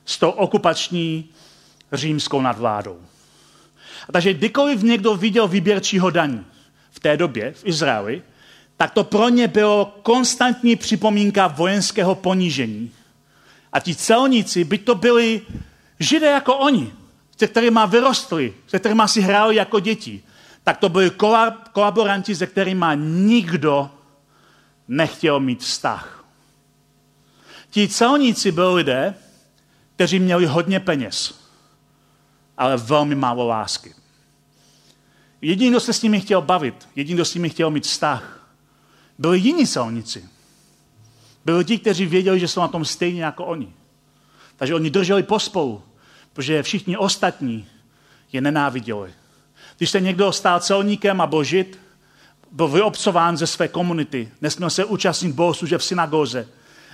s 0.06 0.18
tou 0.18 0.30
okupační 0.30 1.28
římskou 1.92 2.40
nadvládou. 2.40 2.98
A 4.08 4.12
takže 4.12 4.34
kdykoliv 4.34 4.82
někdo 4.82 5.16
viděl 5.16 5.48
výběrčího 5.48 6.10
daní 6.10 6.44
v 6.90 7.00
té 7.00 7.16
době 7.16 7.52
v 7.52 7.66
Izraeli, 7.66 8.22
tak 8.76 8.90
to 8.90 9.04
pro 9.04 9.28
ně 9.28 9.48
bylo 9.48 9.98
konstantní 10.02 10.76
připomínka 10.76 11.46
vojenského 11.46 12.14
ponížení 12.14 12.90
a 13.72 13.80
ti 13.80 13.94
celníci, 13.94 14.64
by 14.64 14.78
to 14.78 14.94
byli 14.94 15.42
židé 16.00 16.26
jako 16.26 16.56
oni, 16.56 16.92
se 17.36 17.46
kterými 17.46 17.80
vyrostli, 17.88 18.54
se 18.66 18.78
kterými 18.78 19.02
si 19.06 19.20
hráli 19.20 19.56
jako 19.56 19.80
děti, 19.80 20.22
tak 20.64 20.78
to 20.78 20.88
byli 20.88 21.10
kolaboranti, 21.72 22.34
se 22.34 22.46
kterými 22.46 22.86
nikdo 22.96 23.90
nechtěl 24.88 25.40
mít 25.40 25.60
vztah. 25.60 26.24
Ti 27.70 27.88
celníci 27.88 28.52
byli 28.52 28.74
lidé, 28.74 29.14
kteří 29.94 30.18
měli 30.18 30.46
hodně 30.46 30.80
peněz, 30.80 31.39
ale 32.60 32.76
velmi 32.76 33.14
málo 33.14 33.46
lásky. 33.46 33.94
Jediný, 35.42 35.70
kdo 35.70 35.80
se 35.80 35.92
s 35.92 36.02
nimi 36.02 36.20
chtěl 36.20 36.42
bavit, 36.42 36.88
jediný, 36.96 37.14
kdo 37.14 37.24
s 37.24 37.34
nimi 37.34 37.50
chtěl 37.50 37.70
mít 37.70 37.84
vztah, 37.84 38.46
byli 39.18 39.38
jiní 39.38 39.66
celníci. 39.66 40.28
Byli 41.44 41.64
ti, 41.64 41.78
kteří 41.78 42.06
věděli, 42.06 42.40
že 42.40 42.48
jsou 42.48 42.60
na 42.60 42.68
tom 42.68 42.84
stejně 42.84 43.24
jako 43.24 43.44
oni. 43.44 43.72
Takže 44.56 44.74
oni 44.74 44.90
drželi 44.90 45.22
pospolu, 45.22 45.82
protože 46.32 46.62
všichni 46.62 46.96
ostatní 46.96 47.66
je 48.32 48.40
nenáviděli. 48.40 49.12
Když 49.76 49.90
se 49.90 50.00
někdo 50.00 50.32
stál 50.32 50.60
celníkem 50.60 51.20
a 51.20 51.26
byl 51.26 51.44
žid, 51.44 51.78
byl 52.52 52.68
vyobcován 52.68 53.36
ze 53.36 53.46
své 53.46 53.68
komunity, 53.68 54.28
nesměl 54.40 54.70
se 54.70 54.84
účastnit 54.84 55.34
bohoslužeb 55.34 55.80
v 55.80 55.84
synagoze, 55.84 56.48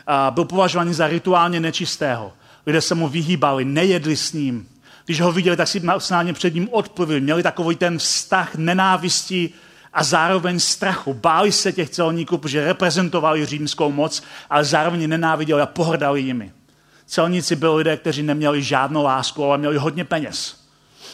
a 0.07 0.31
byl 0.31 0.45
považovaný 0.45 0.95
za 0.95 1.09
rituálně 1.09 1.61
nečistého. 1.61 2.33
Lidé 2.67 2.81
se 2.81 2.95
mu 2.95 3.09
vyhýbali, 3.09 3.65
nejedli 3.65 4.17
s 4.17 4.33
ním. 4.33 4.69
Když 5.07 5.21
ho 5.21 5.33
viděli, 5.33 5.57
tak 5.57 5.69
si 5.69 5.83
snadně 5.99 6.33
před 6.33 6.55
ním 6.55 6.69
odplivili. 6.73 7.21
Měli 7.21 7.43
takový 7.43 7.77
ten 7.77 7.99
vztah 7.99 8.55
nenávisti 8.55 9.51
a 9.93 10.05
zároveň 10.05 10.61
strachu. 10.61 11.15
Báli 11.15 11.53
se 11.53 11.73
těch 11.73 11.91
celníků, 11.91 12.39
protože 12.39 12.65
reprezentovali 12.65 13.47
římskou 13.47 13.93
moc, 13.93 14.23
ale 14.51 14.65
zároveň 14.65 15.09
nenáviděli 15.09 15.63
a 15.63 15.67
pohrdali 15.67 16.21
jimi. 16.21 16.53
Celníci 17.07 17.57
byli 17.57 17.77
lidé, 17.77 17.97
kteří 17.97 18.23
neměli 18.23 18.63
žádnou 18.63 19.03
lásku, 19.03 19.45
ale 19.45 19.59
měli 19.59 19.77
hodně 19.77 20.05
peněz. 20.05 20.67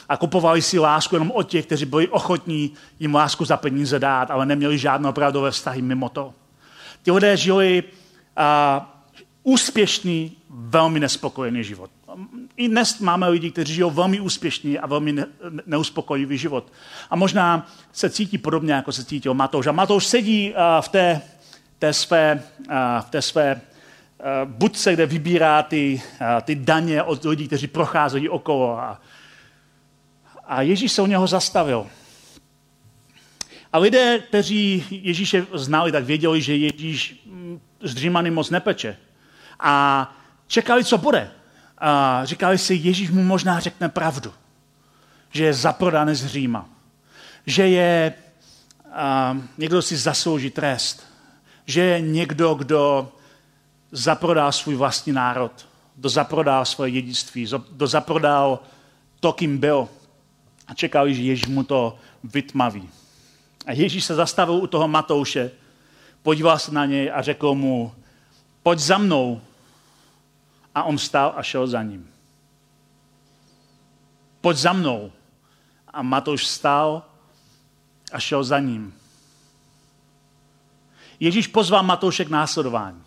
A 0.09 0.16
kupovali 0.16 0.62
si 0.62 0.78
lásku 0.78 1.14
jenom 1.14 1.31
od 1.31 1.42
těch, 1.42 1.66
kteří 1.66 1.85
byli 1.85 2.09
ochotní 2.09 2.72
jim 3.00 3.14
lásku 3.14 3.44
za 3.44 3.57
peníze 3.57 3.98
dát, 3.98 4.31
ale 4.31 4.46
neměli 4.46 4.78
žádné 4.78 5.09
opravdové 5.09 5.50
vztahy 5.50 5.83
mimo 5.83 6.09
to. 6.09 6.35
Ti 7.02 7.12
lidé 7.12 7.37
žili 7.37 7.83
a, 8.37 8.88
úspěšný, 9.42 10.37
velmi 10.50 11.00
nespokojený 11.00 11.64
život. 11.64 11.90
I 12.57 12.68
dnes 12.68 12.98
máme 12.98 13.29
lidi, 13.29 13.51
kteří 13.51 13.75
žijou 13.75 13.90
velmi 13.90 14.20
úspěšný 14.20 14.79
a 14.79 14.87
velmi 14.87 15.12
ne, 15.12 15.27
neuspokojivý 15.66 16.38
život. 16.38 16.72
A 17.11 17.16
možná 17.16 17.70
se 17.92 18.11
cítí 18.11 18.38
podobně, 18.38 18.72
jako 18.72 18.92
se 18.92 19.05
cítil 19.05 19.35
Matouš. 19.35 19.66
A 19.66 19.72
Matouš 19.72 20.07
sedí 20.07 20.55
v 20.81 20.88
té, 20.88 21.20
té 21.79 21.92
své, 21.92 22.42
v 23.01 23.11
té 23.11 23.22
své 23.22 23.61
budce, 24.44 24.92
kde 24.92 25.07
vybírá 25.07 25.62
ty, 25.62 26.03
ty 26.42 26.55
daně 26.55 27.03
od 27.03 27.25
lidí, 27.25 27.46
kteří 27.46 27.66
procházejí 27.66 28.29
okolo. 28.29 28.79
A, 28.79 29.01
a 30.44 30.62
Ježíš 30.62 30.92
se 30.92 31.03
u 31.03 31.07
něho 31.07 31.27
zastavil. 31.27 31.87
A 33.72 33.79
lidé, 33.79 34.18
kteří 34.18 34.85
Ježíše 34.90 35.46
znali, 35.55 35.92
tak 35.92 36.05
věděli, 36.05 36.42
že 36.42 36.57
Ježíš 36.57 37.27
z 37.81 37.96
Římany 37.96 38.31
moc 38.31 38.51
nepeče. 38.51 38.96
A 39.61 40.14
čekali, 40.46 40.85
co 40.85 40.98
bude 40.98 41.31
a 41.83 42.21
říkali 42.25 42.59
si, 42.59 42.75
Ježíš 42.75 43.11
mu 43.11 43.23
možná 43.23 43.61
řekne 43.61 43.88
pravdu, 43.88 44.33
že 45.31 45.45
je 45.45 45.55
zaprodaný 45.55 46.14
z 46.14 46.27
Říma, 46.27 46.68
že 47.47 47.68
je 47.68 48.14
a, 48.92 49.37
někdo 49.59 49.83
si 49.83 49.97
zaslouží 49.97 50.51
trest, 50.51 51.03
že 51.66 51.81
je 51.81 52.01
někdo, 52.01 52.55
kdo 52.55 53.12
zaprodal 53.92 54.53
svůj 54.53 54.75
vlastní 54.75 55.12
národ, 55.12 55.68
kdo 55.97 56.09
zaprodal 56.09 56.64
svoje 56.64 56.90
dědictví, 56.90 57.47
kdo 57.71 57.87
zaprodal 57.87 58.59
to, 59.21 59.33
kým 59.33 59.59
byl. 59.59 59.88
A 60.68 60.75
čekali, 60.75 61.14
že 61.14 61.23
Ježíš 61.23 61.47
mu 61.47 61.64
to 61.64 61.99
vytmaví. 62.25 62.88
A 63.66 63.73
Ježíš 63.73 64.05
se 64.05 64.14
zastavil 64.14 64.55
u 64.55 64.66
toho 64.66 64.88
Matouše, 64.88 65.51
podíval 66.23 66.59
se 66.59 66.73
na 66.73 66.87
něj 66.87 67.11
a 67.14 67.23
řekl 67.23 67.55
mu, 67.55 67.92
pojď 68.62 68.79
za 68.79 68.99
mnou, 68.99 69.40
a 70.74 70.82
on 70.82 70.98
stál 70.98 71.32
a 71.37 71.42
šel 71.42 71.66
za 71.66 71.82
ním. 71.82 72.08
Pojď 74.40 74.56
za 74.56 74.72
mnou. 74.72 75.12
A 75.88 76.02
Matouš 76.02 76.46
stál 76.46 77.02
a 78.12 78.18
šel 78.18 78.44
za 78.44 78.58
ním. 78.58 78.94
Ježíš 81.20 81.46
pozval 81.46 81.82
Matouše 81.82 82.24
k 82.24 82.30
následování. 82.30 83.02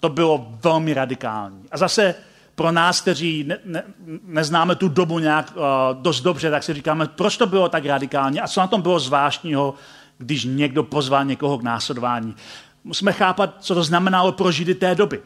To 0.00 0.08
bylo 0.08 0.48
velmi 0.62 0.94
radikální. 0.94 1.64
A 1.70 1.78
zase 1.78 2.14
pro 2.54 2.72
nás, 2.72 3.00
kteří 3.00 3.44
ne, 3.44 3.58
ne, 3.64 3.82
neznáme 4.24 4.74
tu 4.74 4.88
dobu 4.88 5.18
nějak 5.18 5.52
uh, 5.56 5.62
dost 6.02 6.20
dobře, 6.20 6.50
tak 6.50 6.62
si 6.62 6.74
říkáme, 6.74 7.06
proč 7.06 7.36
to 7.36 7.46
bylo 7.46 7.68
tak 7.68 7.84
radikální 7.84 8.40
a 8.40 8.48
co 8.48 8.60
na 8.60 8.66
tom 8.66 8.82
bylo 8.82 9.00
zvláštního, 9.00 9.74
když 10.18 10.44
někdo 10.44 10.82
pozval 10.82 11.24
někoho 11.24 11.58
k 11.58 11.62
následování. 11.62 12.36
Musíme 12.84 13.12
chápat, 13.12 13.54
co 13.60 13.74
to 13.74 13.84
znamenalo 13.84 14.32
pro 14.32 14.52
Židy 14.52 14.74
té 14.74 14.94
doby. 14.94 15.22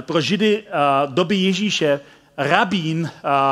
Pro 0.00 0.20
Židy 0.20 0.64
doby 1.06 1.36
Ježíše 1.36 2.00
rabín, 2.36 3.10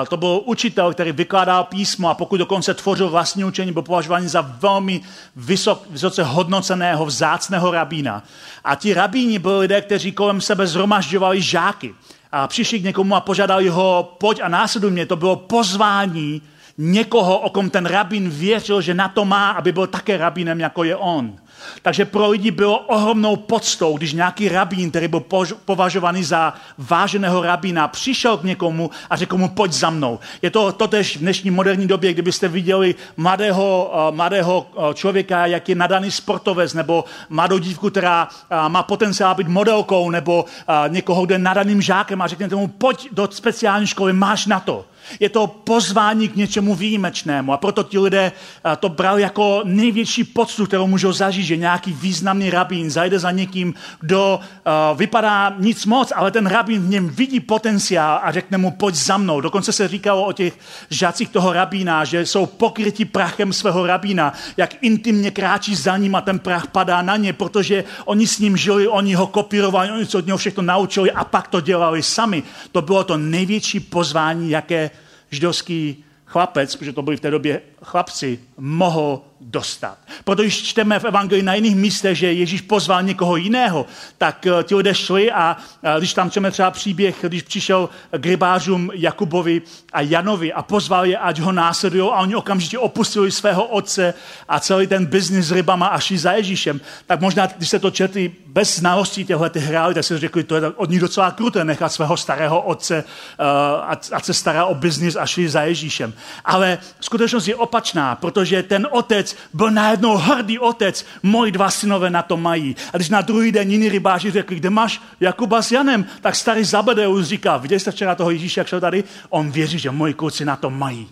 to 0.08 0.16
byl 0.16 0.40
učitel, 0.44 0.92
který 0.92 1.12
vykládal 1.12 1.64
písmo 1.64 2.08
a 2.08 2.14
pokud 2.14 2.36
dokonce 2.36 2.74
tvořil 2.74 3.08
vlastní 3.08 3.44
učení, 3.44 3.72
byl 3.72 3.82
považovaný 3.82 4.28
za 4.28 4.40
velmi 4.40 5.00
vysok, 5.36 5.86
vysoce 5.90 6.22
hodnoceného, 6.22 7.06
vzácného 7.06 7.70
rabína. 7.70 8.22
A 8.64 8.74
ti 8.74 8.94
rabíni 8.94 9.38
byli 9.38 9.58
lidé, 9.58 9.80
kteří 9.80 10.12
kolem 10.12 10.40
sebe 10.40 10.66
zhromažďovali 10.66 11.42
žáky. 11.42 11.94
A 12.32 12.46
přišli 12.46 12.80
k 12.80 12.84
někomu 12.84 13.16
a 13.16 13.20
požádali 13.20 13.68
ho, 13.68 14.16
pojď 14.18 14.40
a 14.42 14.48
následuj 14.48 14.90
mě. 14.90 15.06
To 15.06 15.16
bylo 15.16 15.36
pozvání 15.36 16.42
někoho, 16.78 17.38
o 17.38 17.50
kom 17.50 17.70
ten 17.70 17.86
rabín 17.86 18.30
věřil, 18.30 18.80
že 18.80 18.94
na 18.94 19.08
to 19.08 19.24
má, 19.24 19.50
aby 19.50 19.72
byl 19.72 19.86
také 19.86 20.16
rabínem, 20.16 20.60
jako 20.60 20.84
je 20.84 20.96
on. 20.96 21.36
Takže 21.82 22.04
pro 22.04 22.28
lidi 22.30 22.50
bylo 22.50 22.78
ohromnou 22.78 23.36
podstou, 23.36 23.96
když 23.96 24.12
nějaký 24.12 24.48
rabín, 24.48 24.90
který 24.90 25.08
byl 25.08 25.22
považovaný 25.64 26.24
za 26.24 26.54
váženého 26.78 27.42
rabína, 27.42 27.88
přišel 27.88 28.36
k 28.36 28.44
někomu 28.44 28.90
a 29.10 29.16
řekl 29.16 29.36
mu, 29.36 29.48
pojď 29.48 29.72
za 29.72 29.90
mnou. 29.90 30.18
Je 30.42 30.50
to 30.50 30.72
totež 30.72 31.16
v 31.16 31.20
dnešní 31.20 31.50
moderní 31.50 31.86
době, 31.86 32.12
kdybyste 32.12 32.48
viděli 32.48 32.94
mladého, 33.16 33.92
uh, 34.08 34.16
mladého 34.16 34.66
uh, 34.74 34.92
člověka, 34.92 35.46
jak 35.46 35.68
je 35.68 35.74
nadaný 35.74 36.10
sportovec, 36.10 36.74
nebo 36.74 37.04
mladou 37.28 37.58
dívku, 37.58 37.90
která 37.90 38.28
uh, 38.28 38.68
má 38.68 38.82
potenciál 38.82 39.34
být 39.34 39.48
modelkou, 39.48 40.10
nebo 40.10 40.44
někoho, 40.88 41.26
kdo 41.26 41.34
je 41.34 41.38
nadaným 41.38 41.82
žákem 41.82 42.22
a 42.22 42.26
řeknete 42.26 42.54
mu, 42.54 42.68
pojď 42.68 43.08
do 43.12 43.28
speciální 43.30 43.86
školy, 43.86 44.12
máš 44.12 44.46
na 44.46 44.60
to. 44.60 44.84
Je 45.20 45.28
to 45.28 45.46
pozvání 45.46 46.28
k 46.28 46.36
něčemu 46.36 46.74
výjimečnému 46.74 47.52
a 47.52 47.56
proto 47.56 47.82
ti 47.82 47.98
lidé 47.98 48.32
eh, 48.32 48.76
to 48.76 48.88
brali 48.88 49.22
jako 49.22 49.60
největší 49.64 50.24
poctu, 50.24 50.66
kterou 50.66 50.86
můžou 50.86 51.12
zažít, 51.12 51.46
že 51.46 51.56
nějaký 51.56 51.92
významný 51.92 52.50
rabín 52.50 52.90
zajde 52.90 53.18
za 53.18 53.30
někým, 53.30 53.74
kdo 54.00 54.40
uh, 54.40 54.98
vypadá 54.98 55.54
nic 55.58 55.86
moc, 55.86 56.12
ale 56.16 56.30
ten 56.30 56.46
rabín 56.46 56.82
v 56.82 56.88
něm 56.88 57.08
vidí 57.08 57.40
potenciál 57.40 58.20
a 58.22 58.32
řekne 58.32 58.58
mu, 58.58 58.70
pojď 58.70 58.94
za 58.94 59.16
mnou. 59.16 59.40
Dokonce 59.40 59.72
se 59.72 59.88
říkalo 59.88 60.24
o 60.24 60.32
těch 60.32 60.58
žácích 60.90 61.28
toho 61.28 61.52
rabína, 61.52 62.04
že 62.04 62.26
jsou 62.26 62.46
pokryti 62.46 63.04
prachem 63.04 63.52
svého 63.52 63.86
rabína, 63.86 64.32
jak 64.56 64.82
intimně 64.82 65.30
kráčí 65.30 65.74
za 65.74 65.96
ním 65.96 66.14
a 66.14 66.20
ten 66.20 66.38
prach 66.38 66.66
padá 66.66 67.02
na 67.02 67.16
ně, 67.16 67.32
protože 67.32 67.84
oni 68.04 68.26
s 68.26 68.38
ním 68.38 68.56
žili, 68.56 68.88
oni 68.88 69.14
ho 69.14 69.26
kopírovali, 69.26 69.90
oni 69.90 70.06
se 70.06 70.18
od 70.18 70.26
něho 70.26 70.38
všechno 70.38 70.62
naučili 70.62 71.12
a 71.12 71.24
pak 71.24 71.48
to 71.48 71.60
dělali 71.60 72.02
sami. 72.02 72.42
To 72.72 72.82
bylo 72.82 73.04
to 73.04 73.16
největší 73.16 73.80
pozvání, 73.80 74.50
jaké 74.50 74.90
židovský 75.30 76.04
chlapec, 76.26 76.76
protože 76.76 76.92
to 76.92 77.02
byli 77.02 77.16
v 77.16 77.20
té 77.20 77.30
době 77.30 77.62
chlapci, 77.82 78.38
mohl 78.58 79.22
dostat. 79.40 79.98
Proto 80.24 80.42
když 80.42 80.62
čteme 80.62 80.98
v 80.98 81.04
Evangelii 81.04 81.42
na 81.42 81.54
jiných 81.54 81.76
místech, 81.76 82.18
že 82.18 82.32
Ježíš 82.32 82.60
pozval 82.60 83.02
někoho 83.02 83.36
jiného, 83.36 83.86
tak 84.18 84.46
eh, 84.46 84.64
ti 84.64 84.74
lidé 84.74 84.94
šli 84.94 85.32
a 85.32 85.56
když 85.98 86.14
tam 86.14 86.30
čteme 86.30 86.50
třeba 86.50 86.70
příběh, 86.70 87.16
když 87.22 87.42
přišel 87.42 87.88
k 88.18 88.26
rybářům 88.26 88.90
Jakubovi 88.94 89.62
a 89.92 90.00
Janovi 90.00 90.52
a 90.52 90.62
pozval 90.62 91.06
je, 91.06 91.18
ať 91.18 91.38
ho 91.38 91.52
následují 91.52 92.10
a 92.12 92.20
oni 92.20 92.34
okamžitě 92.34 92.78
opustili 92.78 93.30
svého 93.30 93.64
otce 93.64 94.14
a 94.48 94.60
celý 94.60 94.86
ten 94.86 95.06
biznis 95.06 95.46
s 95.46 95.52
rybama 95.52 95.86
a 95.86 96.00
šli 96.00 96.18
za 96.18 96.32
Ježíšem, 96.32 96.80
tak 97.06 97.20
možná, 97.20 97.46
když 97.46 97.68
se 97.68 97.78
to 97.78 97.90
četli 97.90 98.32
bez 98.46 98.76
znalostí 98.76 99.24
těchto 99.24 99.48
těch 99.48 99.64
hráli, 99.64 99.94
tak 99.94 100.04
si 100.04 100.18
řekli, 100.18 100.44
to 100.44 100.56
je 100.56 100.68
od 100.68 100.90
nich 100.90 101.00
docela 101.00 101.30
kruté 101.30 101.64
nechat 101.64 101.92
svého 101.92 102.16
starého 102.16 102.60
otce, 102.60 103.04
uh, 103.04 104.10
ať 104.12 104.24
se 104.24 104.34
stará 104.34 104.64
o 104.64 104.74
biznis 104.74 105.16
a 105.16 105.26
šli 105.26 105.48
za 105.48 105.62
Ježíšem. 105.62 106.12
Ale 106.44 106.78
skutečnost 107.00 107.48
je 107.48 107.54
opačná, 107.70 108.18
protože 108.18 108.62
ten 108.62 108.88
otec 108.90 109.36
byl 109.54 109.70
najednou 109.70 110.16
hrdý 110.16 110.58
otec, 110.58 111.06
moji 111.22 111.52
dva 111.52 111.70
synové 111.70 112.10
na 112.10 112.22
to 112.22 112.36
mají. 112.36 112.76
A 112.92 112.96
když 112.96 113.08
na 113.08 113.20
druhý 113.20 113.52
den 113.52 113.70
jiný 113.70 113.88
rybáři 113.88 114.30
řekli, 114.30 114.56
kde 114.56 114.70
máš 114.70 115.00
Jakuba 115.20 115.62
s 115.62 115.70
Janem, 115.72 116.06
tak 116.20 116.34
starý 116.34 116.64
Zabedeus 116.64 117.26
říká, 117.26 117.56
viděli 117.56 117.80
jste 117.80 117.90
včera 117.90 118.14
toho 118.14 118.30
Ježíše, 118.30 118.60
jak 118.60 118.66
šel 118.66 118.80
tady? 118.80 119.04
On 119.28 119.50
věří, 119.50 119.78
že 119.78 119.90
moji 119.90 120.14
kluci 120.14 120.44
na 120.44 120.56
to 120.56 120.70
mají. 120.70 121.08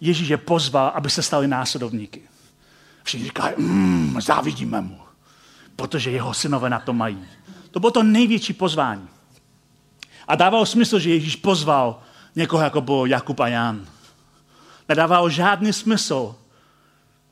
Ježíš 0.00 0.28
je 0.28 0.36
pozval, 0.36 0.92
aby 0.94 1.10
se 1.10 1.22
stali 1.22 1.48
následovníky. 1.48 2.22
Všichni 3.02 3.24
říkají, 3.24 3.54
mm, 3.58 4.20
závidíme 4.22 4.80
mu, 4.80 4.98
protože 5.76 6.10
jeho 6.10 6.34
synové 6.34 6.70
na 6.70 6.78
to 6.78 6.92
mají. 6.92 7.18
To 7.70 7.80
bylo 7.80 7.90
to 7.90 8.02
největší 8.02 8.52
pozvání. 8.52 9.08
A 10.28 10.34
dávalo 10.34 10.66
smysl, 10.66 10.98
že 10.98 11.10
Ježíš 11.10 11.36
pozval 11.36 12.02
někoho, 12.36 12.62
jako 12.62 12.80
byl 12.80 13.04
Jakub 13.06 13.40
a 13.40 13.48
Jan. 13.48 13.86
Nedávalo 14.88 15.30
žádný 15.30 15.72
smysl 15.72 16.36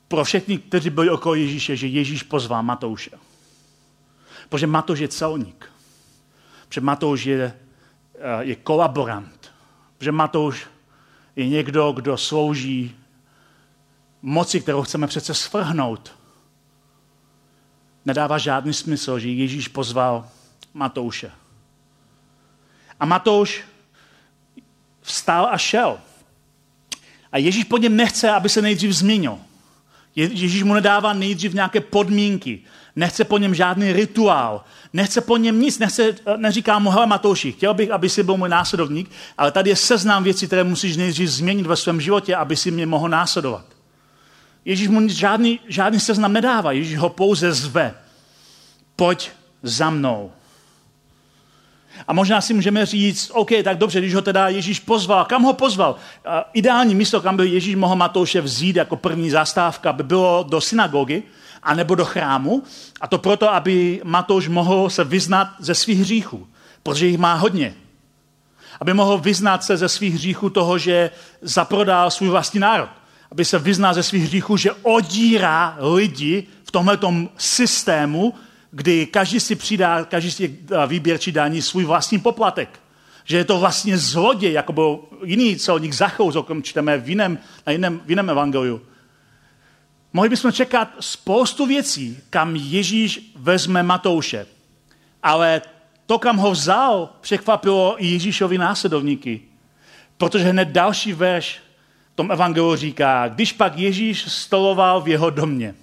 pro 0.09 0.25
všechny, 0.25 0.59
kteří 0.59 0.91
byli 0.91 1.11
okolo 1.11 1.35
Ježíše, 1.35 1.77
že 1.77 1.87
Ježíš 1.87 2.23
pozval 2.23 2.63
Matouše. 2.63 3.11
Protože 4.49 4.67
Matouš 4.67 4.99
je 4.99 5.09
celník. 5.09 5.73
Protože 6.69 6.81
Matouš 6.81 7.25
je, 7.25 7.43
eh, 8.15 8.45
je 8.45 8.57
kolaborant. 8.57 9.53
Protože 9.99 10.13
Matouš 10.13 10.67
je 11.37 11.49
někdo, 11.49 11.93
kdo 11.93 12.17
slouží 12.17 12.97
moci, 14.23 14.61
kterou 14.61 14.83
chceme 14.83 15.07
přece 15.07 15.35
svrhnout. 15.35 16.15
Nedává 18.05 18.39
žádný 18.39 18.73
smysl, 18.73 19.19
že 19.19 19.29
Ježíš 19.29 19.69
pozval 19.69 20.29
Matouše. 20.75 21.33
A 23.01 23.05
Matouš 23.07 23.65
vstál 25.03 25.49
a 25.53 25.59
šel. 25.59 26.01
A 27.33 27.39
Ježíš 27.39 27.65
po 27.65 27.77
něm 27.79 27.97
nechce, 27.97 28.31
aby 28.31 28.49
se 28.49 28.63
nejdřív 28.63 28.93
změnil. 28.93 29.39
Ježíš 30.17 30.63
mu 30.63 30.75
nedává 30.75 31.13
nejdřív 31.13 31.55
nějaké 31.55 31.81
podmínky. 31.81 32.61
Nechce 32.97 33.25
po 33.25 33.39
něm 33.39 33.55
žádný 33.55 33.93
rituál. 33.93 34.65
Nechce 34.93 35.21
po 35.21 35.37
něm 35.37 35.61
nic. 35.61 35.79
Nechce, 35.79 36.15
neříká 36.37 36.79
mu, 36.79 36.91
hele 36.91 37.07
Matouši, 37.07 37.53
chtěl 37.53 37.75
bych, 37.75 37.91
aby 37.91 38.09
si 38.09 38.23
byl 38.23 38.37
můj 38.37 38.49
následovník, 38.49 39.11
ale 39.39 39.53
tady 39.53 39.71
je 39.71 39.77
seznam 39.77 40.25
věcí, 40.25 40.47
které 40.47 40.65
musíš 40.65 40.97
nejdřív 40.97 41.29
změnit 41.29 41.67
ve 41.67 41.77
svém 41.77 42.01
životě, 42.01 42.37
aby 42.37 42.57
si 42.57 42.71
mě 42.71 42.87
mohl 42.87 43.09
následovat. 43.09 43.65
Ježíš 44.65 44.89
mu 44.89 45.09
žádný, 45.09 45.61
žádný 45.69 46.01
seznam 46.01 46.33
nedává. 46.33 46.73
Ježíš 46.73 46.99
ho 46.99 47.09
pouze 47.09 47.53
zve. 47.53 47.95
Pojď 48.97 49.31
za 49.63 49.91
mnou. 49.91 50.33
A 52.09 52.13
možná 52.13 52.41
si 52.41 52.55
můžeme 52.55 52.87
říct, 52.87 53.31
OK, 53.35 53.51
tak 53.65 53.79
dobře, 53.79 54.01
když 54.01 54.15
ho 54.15 54.23
teda 54.23 54.49
Ježíš 54.49 54.81
pozval, 54.81 55.25
kam 55.25 55.43
ho 55.43 55.53
pozval? 55.53 55.97
Ideální 56.53 56.95
místo, 56.95 57.21
kam 57.21 57.37
by 57.37 57.49
Ježíš 57.49 57.75
mohl 57.75 57.97
Matouše 57.97 58.41
vzít 58.41 58.77
jako 58.77 58.97
první 58.97 59.31
zastávka, 59.31 59.93
by 59.93 60.03
bylo 60.03 60.47
do 60.49 60.61
synagogy, 60.61 61.23
anebo 61.63 61.95
do 61.95 62.05
chrámu. 62.05 62.63
A 63.01 63.07
to 63.07 63.19
proto, 63.19 63.55
aby 63.55 64.01
Matouš 64.05 64.49
mohl 64.49 64.91
se 64.91 65.05
vyznat 65.05 65.49
ze 65.59 65.75
svých 65.75 66.01
hříchů, 66.01 66.49
protože 66.83 67.07
jich 67.07 67.19
má 67.19 67.35
hodně. 67.35 67.75
Aby 68.81 68.95
mohl 68.95 69.19
vyznat 69.19 69.65
se 69.65 69.77
ze 69.77 69.89
svých 69.89 70.15
hříchů 70.15 70.51
toho, 70.51 70.79
že 70.79 71.11
zaprodal 71.43 72.11
svůj 72.11 72.29
vlastní 72.29 72.61
národ. 72.61 72.89
Aby 73.33 73.45
se 73.45 73.59
vyznal 73.59 73.95
ze 73.95 74.03
svých 74.03 74.23
hříchů, 74.23 74.57
že 74.57 74.73
odírá 74.83 75.77
lidi 75.95 76.47
v 76.65 76.71
tomto 76.71 77.15
systému, 77.37 78.35
kdy 78.71 79.07
každý 79.07 79.41
si 79.41 79.57
přidá, 79.57 80.05
každý 80.05 80.31
si 80.31 80.59
eh, 80.71 80.87
výběrčí 80.87 81.33
daní 81.33 81.63
svůj 81.63 81.85
vlastní 81.85 82.19
poplatek. 82.19 82.81
Že 83.25 83.37
je 83.37 83.45
to 83.45 83.59
vlastně 83.59 83.99
zloděj, 83.99 84.53
jako 84.53 84.73
byl 84.73 85.01
jiný 85.25 85.57
celník 85.57 85.93
Zachous, 85.93 86.37
o 86.37 86.43
kom 86.43 86.63
čteme 86.63 86.99
v 86.99 87.09
jiném, 87.09 87.39
na 87.67 87.73
jiném, 87.73 88.01
v 88.05 88.11
jiném 88.11 88.31
evangeliu. 88.31 88.83
Mohli 90.13 90.29
bychom 90.29 90.53
čekat 90.53 90.89
spoustu 91.01 91.67
věcí, 91.67 92.19
kam 92.31 92.57
Ježíš 92.57 93.33
vezme 93.37 93.83
Matouše. 93.83 94.47
Ale 95.23 95.63
to, 96.07 96.19
kam 96.19 96.37
ho 96.37 96.51
vzal, 96.51 97.09
překvapilo 97.21 97.97
i 97.99 98.07
Ježíšovi 98.07 98.59
následovníky. 98.59 99.41
Protože 100.17 100.45
hned 100.45 100.69
další 100.69 101.13
verš 101.13 101.61
v 102.13 102.17
tom 102.17 102.33
evangeliu 102.33 102.77
říká, 102.77 103.29
když 103.29 103.53
pak 103.53 103.79
Ježíš 103.79 104.33
stoloval 104.33 105.01
v 105.01 105.09
jeho 105.09 105.31
domě. 105.31 105.75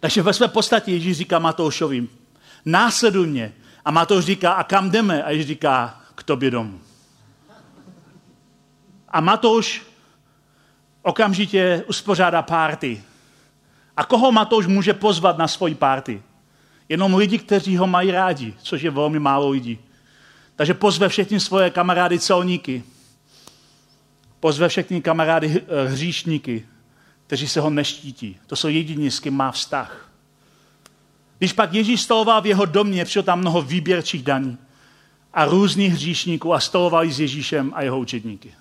Takže 0.00 0.22
ve 0.22 0.32
své 0.32 0.48
podstatě 0.48 0.92
Ježíš 0.92 1.16
říká 1.16 1.38
Matoušovi, 1.38 2.08
následuj 2.64 3.26
mě. 3.26 3.52
A 3.84 3.90
Matouš 3.90 4.24
říká, 4.24 4.52
a 4.52 4.64
kam 4.64 4.90
jdeme? 4.90 5.22
A 5.22 5.30
Ježíš 5.30 5.46
říká, 5.46 6.00
k 6.14 6.22
tobě 6.22 6.50
domů. 6.50 6.80
A 9.08 9.20
Matouš 9.20 9.82
okamžitě 11.02 11.84
uspořádá 11.88 12.42
párty. 12.42 13.02
A 13.96 14.04
koho 14.04 14.32
Matouš 14.32 14.66
může 14.66 14.94
pozvat 14.94 15.38
na 15.38 15.48
svoji 15.48 15.74
párty? 15.74 16.22
Jenom 16.88 17.14
lidi, 17.14 17.38
kteří 17.38 17.76
ho 17.76 17.86
mají 17.86 18.10
rádi, 18.10 18.54
což 18.62 18.82
je 18.82 18.90
velmi 18.90 19.18
málo 19.18 19.50
lidí. 19.50 19.78
Takže 20.56 20.74
pozve 20.74 21.08
všechny 21.08 21.40
svoje 21.40 21.70
kamarády 21.70 22.18
celníky. 22.18 22.82
Pozve 24.40 24.68
všechny 24.68 25.02
kamarády 25.02 25.62
hříšníky, 25.86 26.66
kteří 27.26 27.48
se 27.48 27.60
ho 27.60 27.70
neštítí. 27.70 28.36
To 28.46 28.56
jsou 28.56 28.68
jediní, 28.68 29.10
s 29.10 29.20
kým 29.20 29.34
má 29.34 29.52
vztah. 29.52 30.10
Když 31.38 31.52
pak 31.52 31.72
Ježíš 31.72 32.00
stoloval 32.00 32.42
v 32.42 32.46
jeho 32.46 32.64
domě, 32.64 33.04
přišlo 33.04 33.22
tam 33.22 33.40
mnoho 33.40 33.62
výběrčích 33.62 34.22
daní 34.22 34.58
a 35.34 35.44
různých 35.44 35.92
hříšníků 35.92 36.54
a 36.54 36.60
stolovali 36.60 37.12
s 37.12 37.20
Ježíšem 37.20 37.72
a 37.74 37.82
jeho 37.82 37.98
učedníky. 37.98 38.54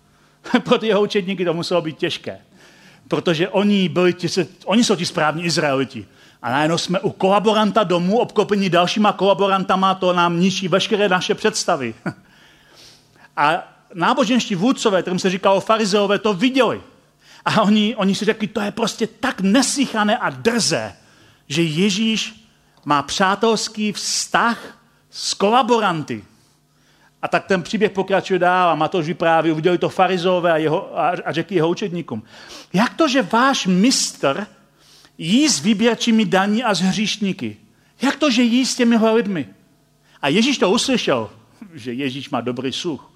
Pro 0.64 0.78
ty 0.78 0.86
jeho 0.86 1.02
učedníky 1.02 1.44
to 1.44 1.54
muselo 1.54 1.82
být 1.82 1.98
těžké, 1.98 2.38
protože 3.08 3.48
oni, 3.48 3.88
byli 3.88 4.12
ti, 4.12 4.28
oni 4.64 4.84
jsou 4.84 4.96
ti 4.96 5.06
správní 5.06 5.44
Izraeliti. 5.44 6.06
A 6.42 6.50
najednou 6.50 6.78
jsme 6.78 7.00
u 7.00 7.10
kolaboranta 7.10 7.84
domů, 7.84 8.18
obklopení 8.18 8.70
dalšíma 8.70 9.12
kolaborantama, 9.12 9.94
to 9.94 10.12
nám 10.12 10.40
ničí 10.40 10.68
veškeré 10.68 11.08
naše 11.08 11.34
představy. 11.34 11.94
A 13.36 13.68
náboženští 13.94 14.54
vůdcové, 14.54 15.02
kterým 15.02 15.18
se 15.18 15.30
říkalo 15.30 15.60
farizeové, 15.60 16.18
to 16.18 16.34
viděli. 16.34 16.80
A 17.44 17.62
oni, 17.62 17.96
oni 17.96 18.14
si 18.14 18.24
řekli, 18.24 18.46
to 18.46 18.60
je 18.60 18.70
prostě 18.70 19.06
tak 19.06 19.40
neslychané 19.40 20.18
a 20.18 20.30
drze, 20.30 20.92
že 21.48 21.62
Ježíš 21.62 22.46
má 22.84 23.02
přátelský 23.02 23.92
vztah 23.92 24.78
s 25.10 25.34
kolaboranty. 25.34 26.24
A 27.22 27.28
tak 27.28 27.46
ten 27.46 27.62
příběh 27.62 27.90
pokračuje 27.90 28.38
dál 28.38 28.70
a 28.70 28.74
Matoš 28.74 29.06
vypráví, 29.06 29.50
uviděli 29.50 29.78
to 29.78 29.88
farizové 29.88 30.52
a, 30.52 30.56
jeho, 30.56 30.98
a, 30.98 31.08
a 31.24 31.32
řekli 31.32 31.56
jeho 31.56 31.68
učedníkům. 31.68 32.22
Jak 32.72 32.94
to, 32.94 33.08
že 33.08 33.22
váš 33.22 33.66
mistr 33.66 34.46
jí 35.18 35.48
s 35.48 35.60
výběrčími 35.60 36.24
daní 36.24 36.64
a 36.64 36.74
s 36.74 36.80
hříšníky? 36.80 37.56
Jak 38.02 38.16
to, 38.16 38.30
že 38.30 38.42
jí 38.42 38.66
s 38.66 38.76
těmihle 38.76 39.12
lidmi? 39.12 39.48
A 40.22 40.28
Ježíš 40.28 40.58
to 40.58 40.70
uslyšel, 40.70 41.30
že 41.74 41.92
Ježíš 41.92 42.30
má 42.30 42.40
dobrý 42.40 42.72
sluch. 42.72 43.09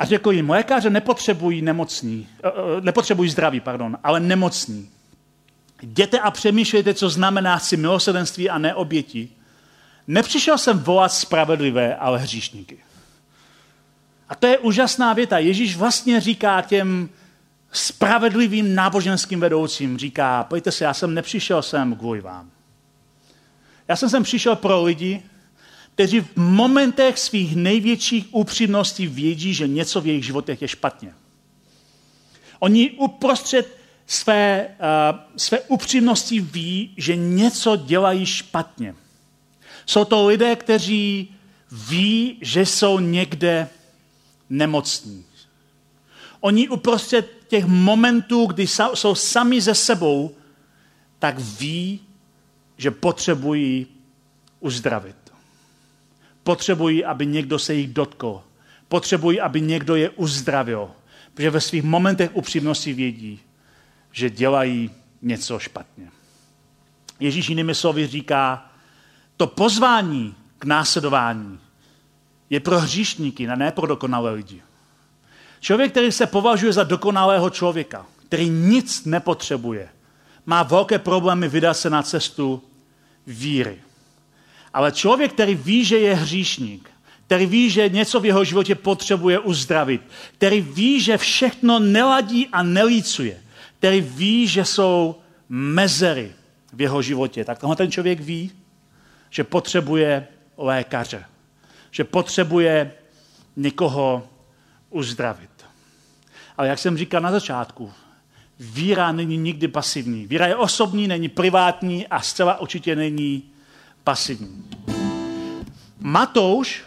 A 0.00 0.04
řekl 0.04 0.32
jim, 0.32 0.50
lékaře 0.50 0.90
nepotřebují 0.90 1.62
nemocní, 1.62 2.28
eh, 2.44 2.48
eh, 2.48 2.80
nepotřebují 2.80 3.30
zdraví, 3.30 3.60
pardon, 3.60 3.98
ale 4.04 4.20
nemocní. 4.20 4.90
Jděte 5.82 6.18
a 6.20 6.30
přemýšlejte, 6.30 6.94
co 6.94 7.10
znamená 7.10 7.58
si 7.58 7.76
milosedenství 7.76 8.50
a 8.50 8.58
ne 8.58 8.74
oběti. 8.74 9.28
Nepřišel 10.06 10.58
jsem 10.58 10.78
volat 10.78 11.12
spravedlivé, 11.12 11.96
ale 11.96 12.18
hříšníky. 12.18 12.78
A 14.28 14.34
to 14.34 14.46
je 14.46 14.58
úžasná 14.58 15.12
věta. 15.12 15.38
Ježíš 15.38 15.76
vlastně 15.76 16.20
říká 16.20 16.62
těm 16.62 17.08
spravedlivým 17.72 18.74
náboženským 18.74 19.40
vedoucím, 19.40 19.98
říká, 19.98 20.44
pojďte 20.44 20.72
se, 20.72 20.84
já 20.84 20.94
jsem 20.94 21.14
nepřišel 21.14 21.62
sem 21.62 21.96
kvůli 21.96 22.20
vám. 22.20 22.50
Já 23.88 23.96
jsem 23.96 24.08
sem 24.08 24.22
přišel 24.22 24.56
pro 24.56 24.82
lidi, 24.82 25.22
kteří 26.00 26.20
v 26.20 26.36
momentech 26.36 27.18
svých 27.18 27.56
největších 27.56 28.26
upřímností 28.30 29.06
vědí, 29.06 29.54
že 29.54 29.68
něco 29.68 30.00
v 30.00 30.06
jejich 30.06 30.24
životech 30.24 30.62
je 30.62 30.68
špatně. 30.68 31.14
Oni 32.58 32.90
uprostřed 32.90 33.76
své, 34.06 34.68
uh, 34.68 35.18
své 35.36 35.60
upřímnosti 35.60 36.40
ví, 36.40 36.94
že 36.96 37.16
něco 37.16 37.76
dělají 37.76 38.26
špatně. 38.26 38.94
Jsou 39.86 40.04
to 40.04 40.26
lidé, 40.26 40.56
kteří 40.56 41.34
ví, 41.88 42.38
že 42.40 42.66
jsou 42.66 43.00
někde 43.00 43.68
nemocní. 44.50 45.24
Oni 46.40 46.68
uprostřed 46.68 47.30
těch 47.48 47.64
momentů, 47.64 48.46
kdy 48.46 48.66
jsou 48.94 49.14
sami 49.14 49.60
ze 49.60 49.74
sebou, 49.74 50.34
tak 51.18 51.38
ví, 51.38 52.00
že 52.76 52.90
potřebují 52.90 53.86
uzdravit. 54.60 55.19
Potřebují, 56.42 57.04
aby 57.04 57.26
někdo 57.26 57.58
se 57.58 57.74
jich 57.74 57.88
dotkl. 57.88 58.42
Potřebují, 58.88 59.40
aby 59.40 59.60
někdo 59.60 59.96
je 59.96 60.10
uzdravil. 60.10 60.90
Protože 61.34 61.50
ve 61.50 61.60
svých 61.60 61.82
momentech 61.82 62.30
upřímnosti 62.34 62.92
vědí, 62.92 63.40
že 64.12 64.30
dělají 64.30 64.90
něco 65.22 65.58
špatně. 65.58 66.10
Ježíš 67.20 67.48
jinými 67.48 67.74
slovy 67.74 68.06
říká, 68.06 68.70
to 69.36 69.46
pozvání 69.46 70.34
k 70.58 70.64
následování 70.64 71.58
je 72.50 72.60
pro 72.60 72.80
hříšníky, 72.80 73.48
a 73.48 73.54
ne 73.54 73.72
pro 73.72 73.86
dokonalé 73.86 74.30
lidi. 74.30 74.62
Člověk, 75.60 75.90
který 75.90 76.12
se 76.12 76.26
považuje 76.26 76.72
za 76.72 76.84
dokonalého 76.84 77.50
člověka, 77.50 78.06
který 78.26 78.48
nic 78.48 79.04
nepotřebuje, 79.04 79.88
má 80.46 80.62
velké 80.62 80.98
problémy 80.98 81.48
vydat 81.48 81.74
se 81.74 81.90
na 81.90 82.02
cestu 82.02 82.62
víry. 83.26 83.78
Ale 84.74 84.92
člověk, 84.92 85.32
který 85.32 85.54
ví, 85.54 85.84
že 85.84 85.98
je 85.98 86.14
hříšník, 86.14 86.90
který 87.26 87.46
ví, 87.46 87.70
že 87.70 87.88
něco 87.88 88.20
v 88.20 88.26
jeho 88.26 88.44
životě 88.44 88.74
potřebuje 88.74 89.38
uzdravit, 89.38 90.02
který 90.32 90.60
ví, 90.60 91.00
že 91.00 91.18
všechno 91.18 91.78
neladí 91.78 92.48
a 92.52 92.62
nelícuje, 92.62 93.42
který 93.78 94.00
ví, 94.00 94.46
že 94.46 94.64
jsou 94.64 95.16
mezery 95.48 96.32
v 96.72 96.80
jeho 96.80 97.02
životě, 97.02 97.44
tak 97.44 97.58
tohle 97.58 97.76
ten 97.76 97.90
člověk 97.90 98.20
ví, 98.20 98.52
že 99.30 99.44
potřebuje 99.44 100.26
lékaře, 100.56 101.24
že 101.90 102.04
potřebuje 102.04 102.92
někoho 103.56 104.28
uzdravit. 104.90 105.50
Ale 106.56 106.68
jak 106.68 106.78
jsem 106.78 106.96
říkal 106.96 107.20
na 107.20 107.30
začátku, 107.30 107.92
víra 108.60 109.12
není 109.12 109.36
nikdy 109.36 109.68
pasivní. 109.68 110.26
Víra 110.26 110.46
je 110.46 110.56
osobní, 110.56 111.08
není 111.08 111.28
privátní 111.28 112.06
a 112.06 112.20
zcela 112.20 112.60
určitě 112.60 112.96
není 112.96 113.42
pasivní. 114.10 114.64
Matouš 116.00 116.82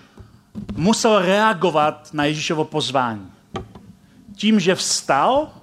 musel 0.75 1.19
reagovat 1.19 2.09
na 2.13 2.25
Ježíšovo 2.25 2.65
pozvání. 2.65 3.31
Tím, 4.35 4.59
že 4.59 4.75
vstal 4.75 5.53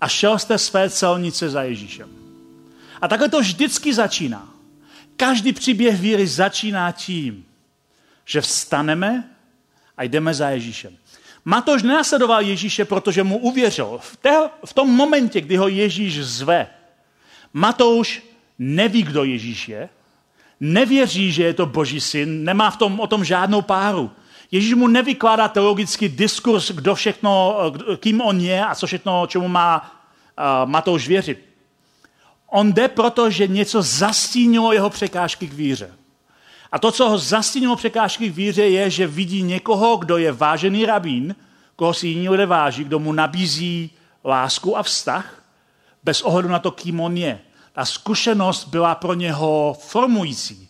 a 0.00 0.08
šel 0.08 0.38
z 0.38 0.44
té 0.44 0.58
své 0.58 0.90
celnice 0.90 1.50
za 1.50 1.62
Ježíšem. 1.62 2.08
A 3.00 3.08
takhle 3.08 3.28
to 3.28 3.40
vždycky 3.40 3.94
začíná. 3.94 4.48
Každý 5.16 5.52
příběh 5.52 6.00
víry 6.00 6.26
začíná 6.26 6.92
tím, 6.92 7.44
že 8.24 8.40
vstaneme 8.40 9.30
a 9.96 10.02
jdeme 10.02 10.34
za 10.34 10.48
Ježíšem. 10.48 10.96
Matouš 11.44 11.82
nenásledoval 11.82 12.40
Ježíše, 12.40 12.84
protože 12.84 13.22
mu 13.22 13.38
uvěřil. 13.38 13.98
V, 14.02 14.16
té, 14.16 14.48
v 14.64 14.72
tom 14.72 14.88
momentě, 14.88 15.40
kdy 15.40 15.56
ho 15.56 15.68
Ježíš 15.68 16.24
zve, 16.24 16.66
Matouš 17.52 18.22
neví, 18.58 19.02
kdo 19.02 19.24
Ježíš 19.24 19.68
je, 19.68 19.88
nevěří, 20.60 21.32
že 21.32 21.42
je 21.42 21.54
to 21.54 21.66
boží 21.66 22.00
syn, 22.00 22.44
nemá 22.44 22.70
v 22.70 22.76
tom, 22.76 23.00
o 23.00 23.06
tom 23.06 23.24
žádnou 23.24 23.62
páru. 23.62 24.10
Ježíš 24.50 24.74
mu 24.74 24.88
nevykládá 24.88 25.48
teologický 25.48 26.08
diskurs, 26.08 26.70
kdo 26.70 26.94
všechno, 26.94 27.56
kým 27.96 28.20
on 28.20 28.40
je 28.40 28.64
a 28.64 28.74
co 28.74 28.86
všechno, 28.86 29.26
čemu 29.26 29.48
má 29.48 29.80
uh, 29.82 30.70
Matouš 30.70 31.08
věřit. 31.08 31.44
On 32.46 32.72
jde 32.72 32.88
proto, 32.88 33.30
že 33.30 33.46
něco 33.46 33.82
zastínilo 33.82 34.72
jeho 34.72 34.90
překážky 34.90 35.46
k 35.46 35.52
víře. 35.52 35.90
A 36.72 36.78
to, 36.78 36.92
co 36.92 37.08
ho 37.08 37.18
zastínilo 37.18 37.76
překážky 37.76 38.30
k 38.30 38.34
víře, 38.34 38.62
je, 38.62 38.90
že 38.90 39.06
vidí 39.06 39.42
někoho, 39.42 39.96
kdo 39.96 40.16
je 40.16 40.32
vážený 40.32 40.86
rabín, 40.86 41.34
koho 41.76 41.94
si 41.94 42.08
jiní 42.08 42.28
lidé 42.28 42.46
váží, 42.46 42.84
kdo 42.84 42.98
mu 42.98 43.12
nabízí 43.12 43.90
lásku 44.24 44.78
a 44.78 44.82
vztah, 44.82 45.42
bez 46.04 46.22
ohledu 46.22 46.48
na 46.48 46.58
to, 46.58 46.70
kým 46.70 47.00
on 47.00 47.16
je. 47.16 47.38
Ta 47.74 47.84
zkušenost 47.84 48.64
byla 48.64 48.94
pro 48.94 49.14
něho 49.14 49.76
formující. 49.80 50.68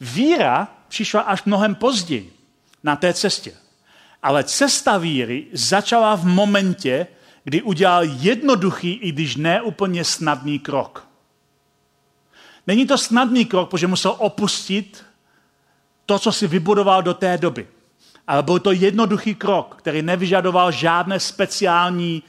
Víra 0.00 0.68
přišla 0.88 1.20
až 1.20 1.44
mnohem 1.44 1.74
později 1.74 2.32
na 2.82 2.96
té 2.96 3.14
cestě. 3.14 3.52
Ale 4.22 4.44
cesta 4.44 4.98
víry 4.98 5.46
začala 5.52 6.14
v 6.14 6.24
momentě, 6.24 7.06
kdy 7.44 7.62
udělal 7.62 8.04
jednoduchý, 8.04 8.92
i 8.92 9.12
když 9.12 9.36
ne 9.36 9.62
úplně 9.62 10.04
snadný 10.04 10.58
krok. 10.58 11.06
Není 12.66 12.86
to 12.86 12.98
snadný 12.98 13.44
krok, 13.44 13.70
protože 13.70 13.86
musel 13.86 14.14
opustit 14.18 15.04
to, 16.06 16.18
co 16.18 16.32
si 16.32 16.46
vybudoval 16.46 17.02
do 17.02 17.14
té 17.14 17.38
doby. 17.38 17.68
Ale 18.26 18.42
byl 18.42 18.58
to 18.58 18.72
jednoduchý 18.72 19.34
krok, 19.34 19.74
který 19.78 20.02
nevyžadoval 20.02 20.72
žádné 20.72 21.20
speciální 21.20 22.22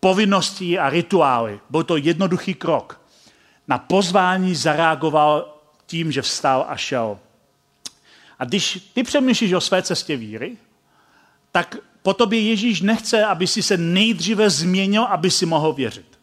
povinnosti 0.00 0.78
a 0.78 0.90
rituály. 0.90 1.60
Byl 1.70 1.82
to 1.82 1.96
jednoduchý 1.96 2.54
krok. 2.54 3.00
Na 3.68 3.78
pozvání 3.78 4.54
zareagoval 4.54 5.54
tím, 5.86 6.12
že 6.12 6.22
vstal 6.22 6.66
a 6.68 6.76
šel. 6.76 7.18
A 8.38 8.44
když 8.44 8.90
ty 8.94 9.02
přemýšlíš 9.02 9.52
o 9.52 9.60
své 9.60 9.82
cestě 9.82 10.16
víry, 10.16 10.56
tak 11.52 11.76
po 12.02 12.14
tobě 12.14 12.40
Ježíš 12.40 12.80
nechce, 12.80 13.24
aby 13.24 13.46
si 13.46 13.62
se 13.62 13.76
nejdříve 13.76 14.50
změnil, 14.50 15.02
aby 15.02 15.30
si 15.30 15.46
mohl 15.46 15.72
věřit. 15.72 16.18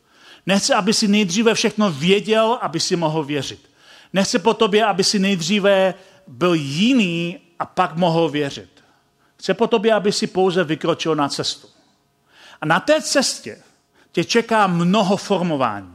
Nechce, 0.45 0.75
aby 0.75 0.93
si 0.93 1.07
nejdříve 1.07 1.53
všechno 1.53 1.91
věděl, 1.91 2.57
aby 2.61 2.79
si 2.79 2.95
mohl 2.95 3.23
věřit. 3.23 3.69
Nechce 4.13 4.39
po 4.39 4.53
tobě, 4.53 4.85
aby 4.85 5.03
si 5.03 5.19
nejdříve 5.19 5.93
byl 6.27 6.53
jiný 6.53 7.39
a 7.59 7.65
pak 7.65 7.95
mohl 7.95 8.29
věřit. 8.29 8.69
Chce 9.37 9.53
po 9.53 9.67
tobě, 9.67 9.93
aby 9.93 10.11
si 10.11 10.27
pouze 10.27 10.63
vykročil 10.63 11.15
na 11.15 11.29
cestu. 11.29 11.67
A 12.61 12.65
na 12.65 12.79
té 12.79 13.01
cestě 13.01 13.61
tě 14.11 14.23
čeká 14.23 14.67
mnoho 14.67 15.17
formování. 15.17 15.94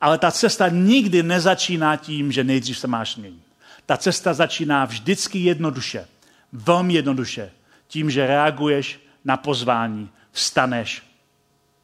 Ale 0.00 0.18
ta 0.18 0.30
cesta 0.30 0.68
nikdy 0.68 1.22
nezačíná 1.22 1.96
tím, 1.96 2.32
že 2.32 2.44
nejdřív 2.44 2.78
se 2.78 2.86
máš 2.86 3.16
měnit. 3.16 3.42
Ta 3.86 3.96
cesta 3.96 4.34
začíná 4.34 4.84
vždycky 4.84 5.38
jednoduše, 5.38 6.08
velmi 6.52 6.94
jednoduše, 6.94 7.52
tím, 7.88 8.10
že 8.10 8.26
reaguješ 8.26 9.00
na 9.24 9.36
pozvání, 9.36 10.10
vstaneš 10.32 11.02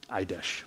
a 0.09 0.19
jdeš. 0.19 0.65